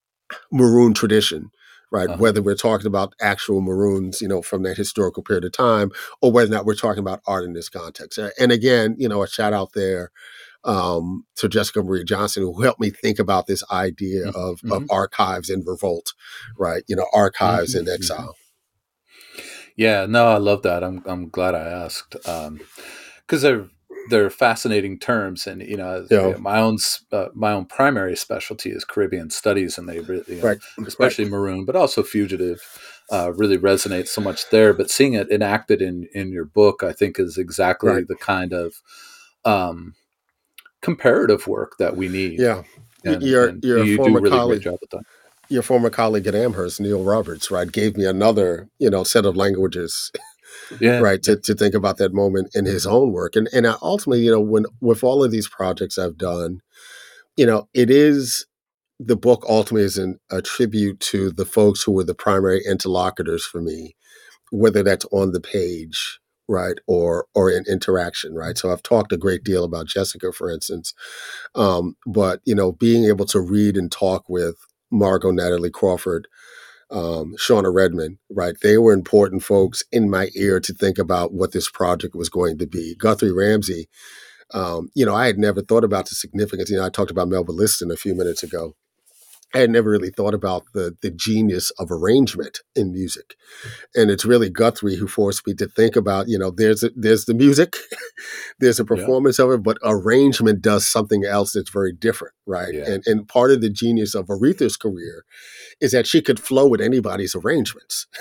[0.51, 1.51] maroon tradition,
[1.91, 2.09] right?
[2.09, 2.17] Uh-huh.
[2.17, 6.31] Whether we're talking about actual maroons, you know, from that historical period of time, or
[6.31, 8.19] whether or not we're talking about art in this context.
[8.39, 10.11] And again, you know, a shout out there
[10.63, 14.35] um, to Jessica Marie Johnson, who helped me think about this idea Mhm.
[14.35, 14.87] of, of Mhm.
[14.89, 16.13] archives in revolt,
[16.57, 16.83] right?
[16.87, 17.81] You know, archives Mhm.
[17.81, 18.35] in exile.
[19.75, 20.83] Yeah, no, I love that.
[20.83, 23.67] I'm I'm glad I asked because they're
[24.09, 26.35] they're fascinating terms, and you know, Yeah.
[26.39, 26.77] my own
[27.11, 30.57] uh, my own primary specialty is Caribbean studies, and they really, know, Right.
[30.85, 32.61] especially Maroon, but also Fugitive,
[33.11, 34.73] uh, really resonates so much there.
[34.73, 38.07] But seeing it enacted in in your book, I think, is exactly Right.
[38.07, 38.81] the kind of
[39.45, 39.93] um,
[40.81, 42.39] comparative work that we need.
[42.39, 42.63] Yeah.
[43.03, 44.67] and, You're- and you're you former really colleague.
[45.47, 49.35] Your former colleague at Amherst, Neil Roberts, right, gave me another, you know, set of
[49.35, 50.11] languages
[50.79, 53.35] Yeah, right to, to think about that moment in his own work.
[53.35, 56.61] And and I ultimately you know when with all of these projects i've done
[57.37, 58.45] you know it is
[58.99, 63.45] the book ultimately is an, a tribute to the folks who were the primary interlocutors
[63.45, 63.95] for me
[64.51, 68.57] whether that's on the page right or or in interaction right?
[68.57, 70.93] So i've talked a great deal about jessica for instance
[71.55, 74.55] um, but you know being able to read and talk with
[74.91, 76.27] margo natalie crawford
[76.91, 78.55] um, Shana Redmond, right?
[78.61, 82.57] They were important folks in my ear to think about what this project was going
[82.59, 82.95] to be.
[82.95, 83.87] Guthrie Ramsey,
[84.53, 86.69] um, you know, I had never thought about the significance.
[86.69, 88.75] You know, I talked about Melba Liston a few minutes ago.
[89.53, 93.35] I had never really thought about the the genius of arrangement in music,
[93.95, 96.27] and it's really Guthrie who forced me to think about.
[96.27, 97.77] You know, there's a, there's the music,
[98.59, 98.87] there's a Yeah.
[98.95, 102.73] performance of it, but arrangement does something else that's very different, right?
[102.73, 102.89] Yeah.
[102.89, 105.23] And and part of the genius of Aretha's career
[105.79, 108.07] is that she could flow with anybody's arrangements.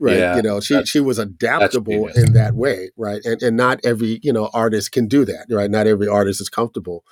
[0.00, 0.18] Right.
[0.18, 3.24] Yeah, you know, she she was adaptable in that way, right?
[3.24, 5.70] And and not every, you know, artist can do that, right?
[5.70, 7.04] Not every artist is comfortable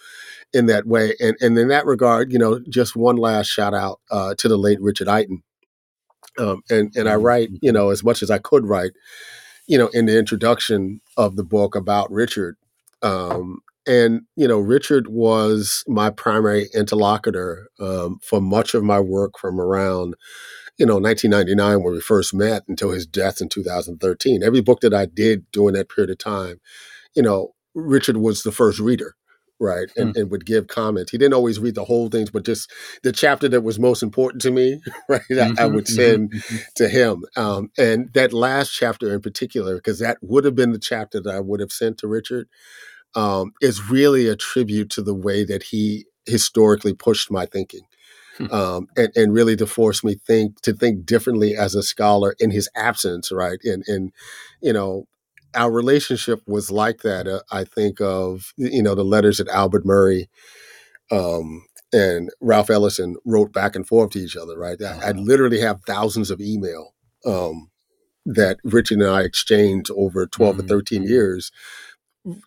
[0.54, 1.14] in that way.
[1.20, 4.56] And and in that regard, you know, just one last shout out uh, to the
[4.58, 5.42] late Richard Iton.
[6.38, 8.92] Um, and and I Mhm, write, you know, as much as I could write,
[9.68, 12.56] you know, in the introduction of the book about Richard.
[13.02, 19.38] Um, and you know, Richard was my primary interlocutor um, for much of my work
[19.38, 20.14] from around,
[20.78, 24.42] you know, 1999 when we first met until his death in 2013.
[24.42, 26.60] Every book that I did during that period of time,
[27.14, 29.14] you know, Richard was the first reader,
[29.62, 31.12] right, and, and would give comments.
[31.12, 32.70] He didn't always read the whole things, but just
[33.02, 36.42] the chapter that was most important to me, right, I, I would Mhm, send mhm,
[36.52, 36.74] mhm.
[36.74, 37.24] to him.
[37.36, 41.34] Um, and that last chapter in particular, because that would have been the chapter that
[41.34, 42.48] I would have sent to Richard,
[43.14, 47.82] um, is really a tribute to the way that he historically pushed my thinking.
[48.38, 48.46] Hmm.
[48.50, 52.50] Um, and, and really to force me think to think differently as a scholar in
[52.50, 53.58] his absence, right?
[53.64, 54.12] And and
[54.62, 55.06] you know,
[55.54, 57.26] our relationship was like that.
[57.28, 60.28] Uh, I think of you know the letters that Albert Murray
[61.10, 64.80] um, and Ralph Ellison wrote back and forth to each other, right?
[64.82, 65.12] I, I Uh-huh.
[65.12, 66.94] literally have thousands of email
[67.26, 67.70] um,
[68.26, 71.08] that Richard and I exchanged over 12 or Mhm, 13 mhm.
[71.08, 71.52] years,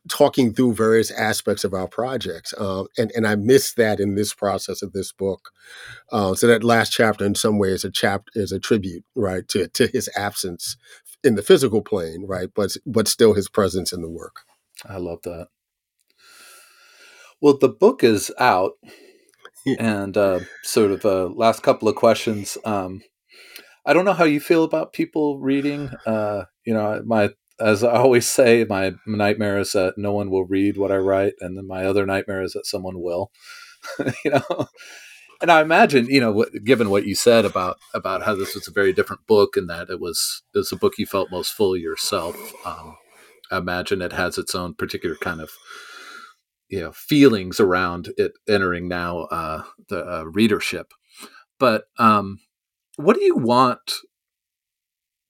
[0.10, 2.54] talking through various aspects of our projects.
[2.58, 5.52] Um, and, and I missed that in this process of this book.
[6.12, 9.68] Uh, so that last chapter, in some ways, a chapter is a tribute, right, to,
[9.70, 10.78] to his absence
[11.24, 14.42] in the physical plane, right, but but still his presence in the work.
[14.88, 15.48] I love that.
[17.42, 18.74] Well, the book is out,
[19.80, 22.58] and uh, sort of uh, last couple of questions.
[22.64, 23.02] Um,
[23.86, 25.90] I don't know how you feel about people reading.
[26.06, 30.46] Uh, you know, my as I always say, my nightmare is that no one will
[30.46, 33.32] read what I write, and then my other nightmare is that someone will.
[34.26, 34.68] you know,
[35.42, 38.68] and I imagine, you know, what, given what you said about about how this was
[38.68, 41.52] a very different book, and that it was it was a book you felt most
[41.52, 42.36] fully yourself.
[42.66, 42.98] Um,
[43.52, 45.52] I imagine it has its own particular kind of
[46.70, 50.92] you know feelings around it entering now uh, the uh, readership.
[51.60, 52.40] But um,
[52.98, 53.94] what do you want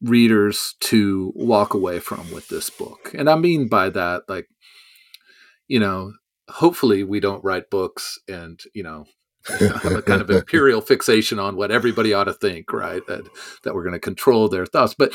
[0.01, 3.13] readers to walk away from with this book?
[3.17, 4.47] And I mean by that, like,
[5.67, 6.13] you know,
[6.49, 9.05] hopefully we don't write books and you know
[9.59, 13.05] have a kind of imperial fixation on what everybody ought to think, right?
[13.07, 13.27] That
[13.63, 15.13] that we're going to control their thoughts, but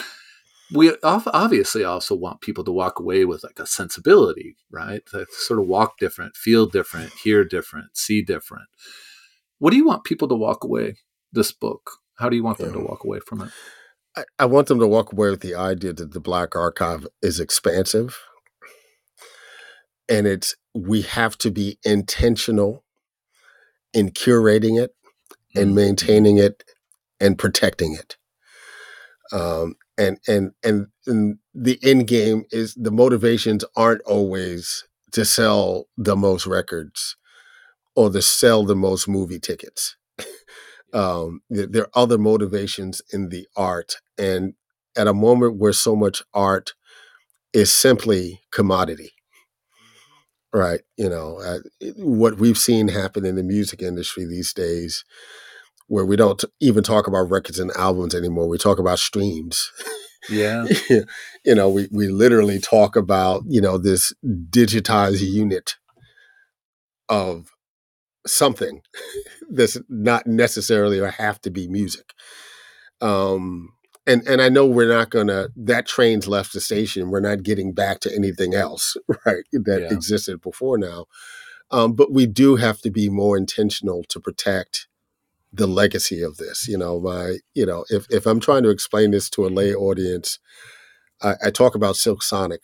[0.73, 5.05] we obviously also want people to walk away with like a sensibility, right?
[5.07, 8.69] To sort of walk different, feel different, hear different, see different.
[9.59, 10.97] what do you want people to walk away
[11.33, 11.91] this book?
[12.19, 13.51] How do you want them to walk away from it?
[14.21, 17.41] I, I want them to walk away with the idea that the Black Archive is
[17.41, 18.19] expansive,
[20.09, 22.85] and it's we have to be intentional
[23.93, 24.95] in curating it
[25.55, 25.75] and mm-hmm.
[25.77, 26.65] maintaining it
[27.19, 28.17] and protecting it.
[29.33, 35.87] Um, and, and and and the end game is the motivations aren't always to sell
[35.97, 37.17] the most records
[37.95, 39.97] or to sell the most movie tickets.
[40.93, 44.55] um, there are other motivations in the art, and
[44.97, 46.75] at a moment where so much art
[47.53, 49.13] is simply commodity,
[50.53, 50.81] right?
[50.97, 51.59] You know, uh,
[51.97, 55.05] what we've seen happen in the music industry these days,
[55.89, 58.47] where we don't even talk about records and albums anymore.
[58.49, 59.73] We talk about streams.
[60.29, 60.67] Yeah.
[61.47, 65.77] you know, we, we literally talk about, you know, this digitized unit
[67.09, 67.49] of
[68.27, 68.83] something
[69.51, 72.13] that's not necessarily or have to be music.
[73.01, 73.71] Um,
[74.11, 77.11] and and I know we're not gonna that train's left the station.
[77.11, 78.97] We're not getting back to anything else,
[79.27, 79.45] right?
[79.53, 79.95] That yeah.
[79.95, 81.07] existed before now.
[81.71, 84.89] Um, but we do have to be more intentional to protect
[85.53, 86.67] the legacy of this.
[86.67, 89.75] You know, my you know, if if I'm trying to explain this to a lay
[89.75, 90.39] audience,
[91.23, 92.63] I, I talk about Silk Sonic,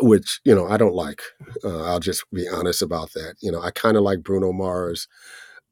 [0.00, 1.22] which you know I don't like.
[1.64, 3.34] Uh, I'll just be honest about that.
[3.40, 5.08] You know, I kind of like Bruno Mars.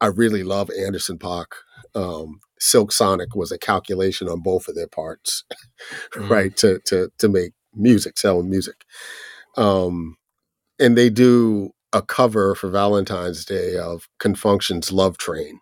[0.01, 1.47] I really love Anderson .Paak.
[1.95, 5.45] Um, Silk Sonic was a calculation on both of their parts,
[6.15, 6.29] mm.
[6.29, 6.57] right?
[6.59, 8.85] To to to make music, sell music.
[9.57, 10.17] Um,
[10.79, 15.61] and they do a cover for Valentine's Day of Con Funk Shun's Love Train.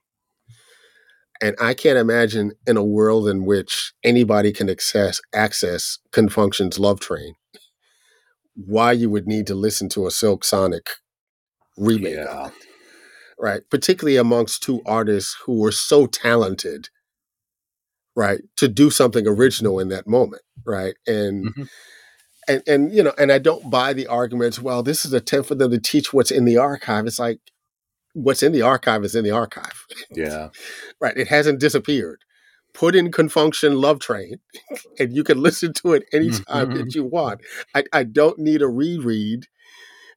[1.42, 6.54] And I can't imagine in a world in which anybody can access access Con Funk
[6.54, 7.34] Shun's Love Train,
[8.54, 10.88] why you would need to listen to a Silk Sonic
[11.76, 12.50] remake yeah.
[13.38, 13.62] Right.
[13.70, 16.88] Particularly amongst two artists who were so talented,
[18.14, 20.42] right, to do something original in that moment.
[20.64, 20.94] Right.
[21.06, 21.62] And mm-hmm.
[22.48, 25.48] and and you know, and I don't buy the arguments, well, this is a attempt
[25.48, 27.06] for them to teach what's in the archive.
[27.06, 27.40] It's like
[28.16, 29.84] what's in the archive is in the archive.
[30.10, 30.48] Yeah.
[31.00, 31.16] right.
[31.16, 32.22] It hasn't disappeared.
[32.72, 34.36] Put in Con Funk Shun Love Train
[34.98, 36.74] and you can listen to it anytime mm-hmm.
[36.76, 37.42] that you want.
[37.74, 39.46] I, I don't need a reread,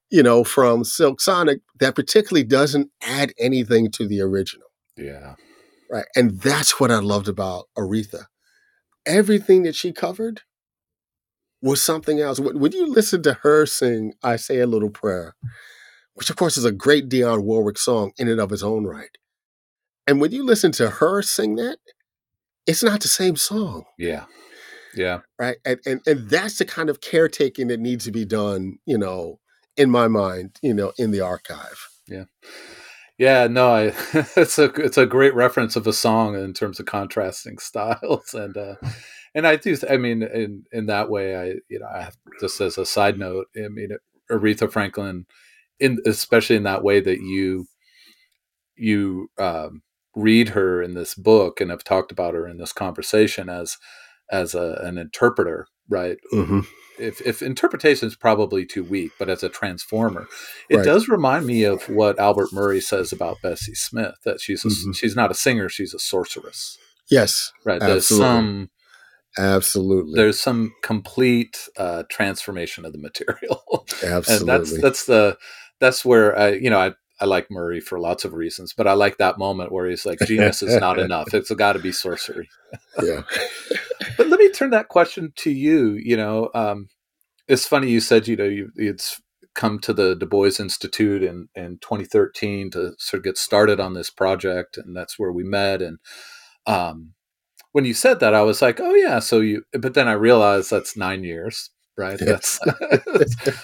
[0.10, 4.68] you know, from Silk Sonic that particularly doesn't add anything to the original.
[4.98, 5.36] Yeah.
[5.90, 6.06] Right.
[6.16, 8.26] And that's what I loved about Aretha.
[9.06, 10.42] Everything that she covered
[11.62, 12.40] was something else.
[12.40, 15.36] When you listen to her sing I Say a Little Prayer,
[16.14, 19.18] which of course is a great Dionne Warwick song in and of its own right.
[20.08, 21.78] And when you listen to her sing that,
[22.66, 23.86] it's not the same song.
[23.98, 24.26] Yeah.
[24.96, 25.20] Yeah.
[25.38, 25.58] Right.
[25.66, 29.40] And, and and that's the kind of caretaking that needs to be done, you know,
[29.80, 31.90] in my mind, you know, in the archive.
[32.08, 32.26] Yeah.
[33.18, 33.84] Yeah, no, I,
[34.38, 38.56] it's a it's a great reference of a song in terms of contrasting styles, and
[38.56, 38.76] uh,
[39.36, 39.76] and I do.
[39.90, 43.20] I mean, in in that way, I you know, I have, just as a side
[43.20, 43.90] note, I mean,
[44.32, 45.26] Aretha Franklin
[45.80, 47.68] in especially in that way that you
[48.78, 49.82] you um,
[50.16, 53.78] read her in this book and have talked about her in this conversation as
[54.32, 56.18] as a, an interpreter, right?
[56.34, 56.62] Mm-hmm.
[56.98, 60.28] If, if interpretation is probably too weak, but as a transformer,
[60.70, 60.86] it right.
[60.86, 64.92] does remind me of what Albert Murray says about Bessie Smith that she's a, mm-hmm.
[64.92, 66.78] she's not a singer, she's a sorceress.
[67.10, 67.80] Yes, right.
[67.80, 68.70] There's some
[69.38, 70.14] Absolutely.
[70.16, 73.86] There's some complete uh, transformation of the material.
[74.04, 74.34] Absolutely.
[74.38, 75.38] and that's that's the
[75.80, 76.92] that's where I, you know, I,
[77.22, 80.20] I like Murray for lots of reasons, but I like that moment where he's like,
[80.26, 81.34] genius is not enough.
[81.34, 82.50] It's got to be sorcery.
[83.04, 83.22] yeah.
[84.18, 85.94] but let me turn that question to you.
[85.94, 86.90] You know, um,
[87.48, 89.22] it's funny you said, you know, you, it's
[89.56, 93.94] come to the Du Bois Institute in, in 2013 to sort of get started on
[93.94, 94.78] this project.
[94.78, 95.82] And that's where we met.
[95.82, 95.98] And,
[96.66, 97.14] um,
[97.72, 99.20] when you said that, I was like, oh yeah.
[99.20, 102.18] So you, but then I realized that's nine years right?
[102.20, 102.60] That's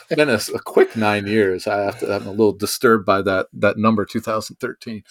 [0.09, 1.65] been a, a, quick nine years.
[1.65, 5.03] I have to, I'm a little disturbed by that that number 2013.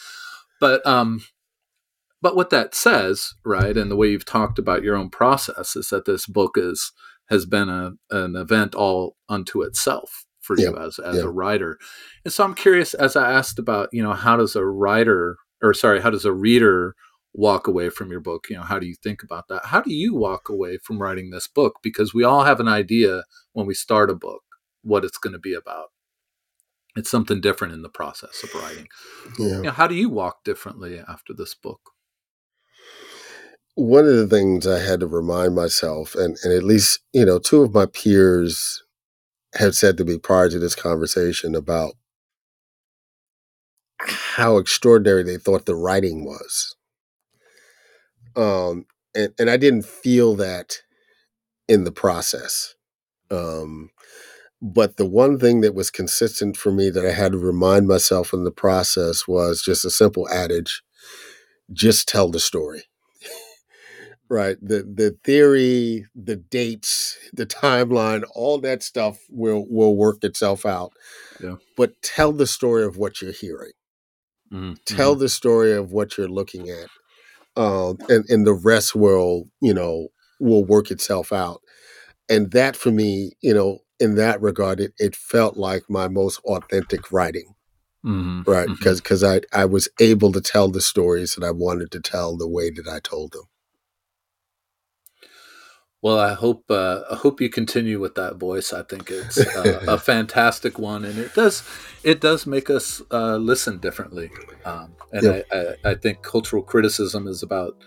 [0.60, 1.24] But um,
[2.22, 5.88] but what that says, right, and the way you've talked about your own process is
[5.88, 6.92] that this book is
[7.30, 11.78] has been a, an event all unto itself for you as as a writer.
[12.24, 15.72] And so I'm curious, as I asked about, you know, how does a writer or
[15.72, 16.94] sorry, how does a reader
[17.34, 18.46] walk away from your book?
[18.48, 19.66] You know how do you think about that?
[19.66, 21.80] How do you walk away from writing this book?
[21.82, 24.42] Because we all have an idea when we start a book
[24.82, 25.88] what it's going to be about.
[26.96, 28.86] It's something different in the process of writing.
[29.38, 29.56] Yeah.
[29.56, 31.80] You know, how do you walk differently after this book?
[33.74, 37.40] One of the things i had to remind myself and, and at least you know
[37.40, 38.84] two of my peers
[39.56, 41.94] have said to me prior to this conversation about
[44.06, 46.76] how extraordinary they thought the writing was.
[48.36, 50.78] Um, and, and I didn't feel that
[51.68, 52.74] in the process.
[53.30, 53.90] Um,
[54.60, 58.32] but the one thing that was consistent for me that I had to remind myself
[58.32, 60.82] in the process was just a simple adage
[61.72, 62.84] just tell the story.
[64.28, 64.56] right.
[64.60, 70.92] The the theory, the dates, the timeline, all that stuff will will work itself out.
[71.42, 71.56] Yeah.
[71.76, 73.72] But tell the story of what you're hearing.
[74.52, 74.74] Mm-hmm.
[74.84, 76.88] Tell the story of what you're looking at.
[77.56, 80.08] Um, and, and the rest will, you know,
[80.40, 81.60] will work itself out.
[82.28, 86.40] And that for me, you know, in that regard, it, it felt like my most
[86.44, 87.54] authentic writing,
[88.04, 88.50] Mm-hmm.
[88.50, 88.68] right?
[88.68, 92.36] Because because I I was able to tell the stories that I wanted to tell
[92.36, 93.44] the way that I told them.
[96.04, 98.74] Well, I hope uh, I hope you continue with that voice.
[98.74, 101.62] I think it's uh, a fantastic one, and it does
[102.02, 104.30] it does make us uh, listen differently.
[104.66, 105.26] Um, and.
[105.26, 107.82] I, I, I think cultural criticism is about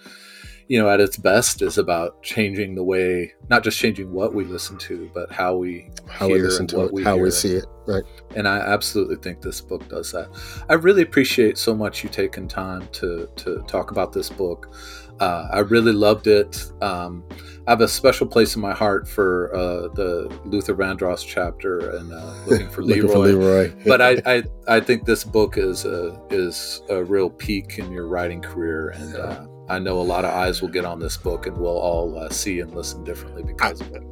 [0.68, 4.46] you know at its best is about changing the way not just changing what we
[4.46, 7.58] listen to, but how we How we listen to what it, we how we see
[7.58, 8.04] it, right?
[8.36, 10.28] and I absolutely think this book does that.
[10.70, 14.74] I really appreciate so much you taking time to to talk about this book.
[15.20, 16.72] Uh, I really loved it.
[16.82, 17.24] Um,
[17.68, 22.14] I have a special place in my heart for uh, the Luther Vandross chapter and
[22.14, 23.14] uh, looking for Looking Leroy.
[23.14, 23.74] for Leroy.
[23.86, 28.08] but I, I I think this book is a is a real peak in your
[28.08, 31.46] writing career, and uh, I know a lot of eyes will get on this book,
[31.46, 34.04] and we'll all uh, see and listen differently because of it.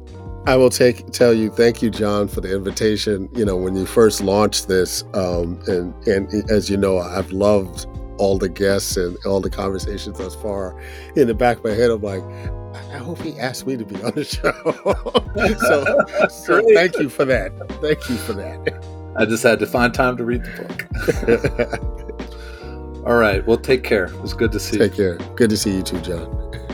[0.46, 3.30] I will take tell you thank you, John, for the invitation.
[3.34, 7.86] You know, when you first launched this, um, and and as you know, I've loved
[8.18, 10.78] all the guests and all the conversations thus far.
[11.16, 12.22] In the back of my head, I'm like,
[12.92, 14.52] I hope he asked me to be on the show.
[16.28, 17.52] so, so thank you for that.
[17.80, 18.84] Thank you for that.
[19.16, 23.06] I just had to find time to read the book.
[23.06, 24.06] all right, well, take care.
[24.06, 24.88] It was good to see you.
[24.88, 25.16] Take care.
[25.36, 26.65] Good to see you too, John.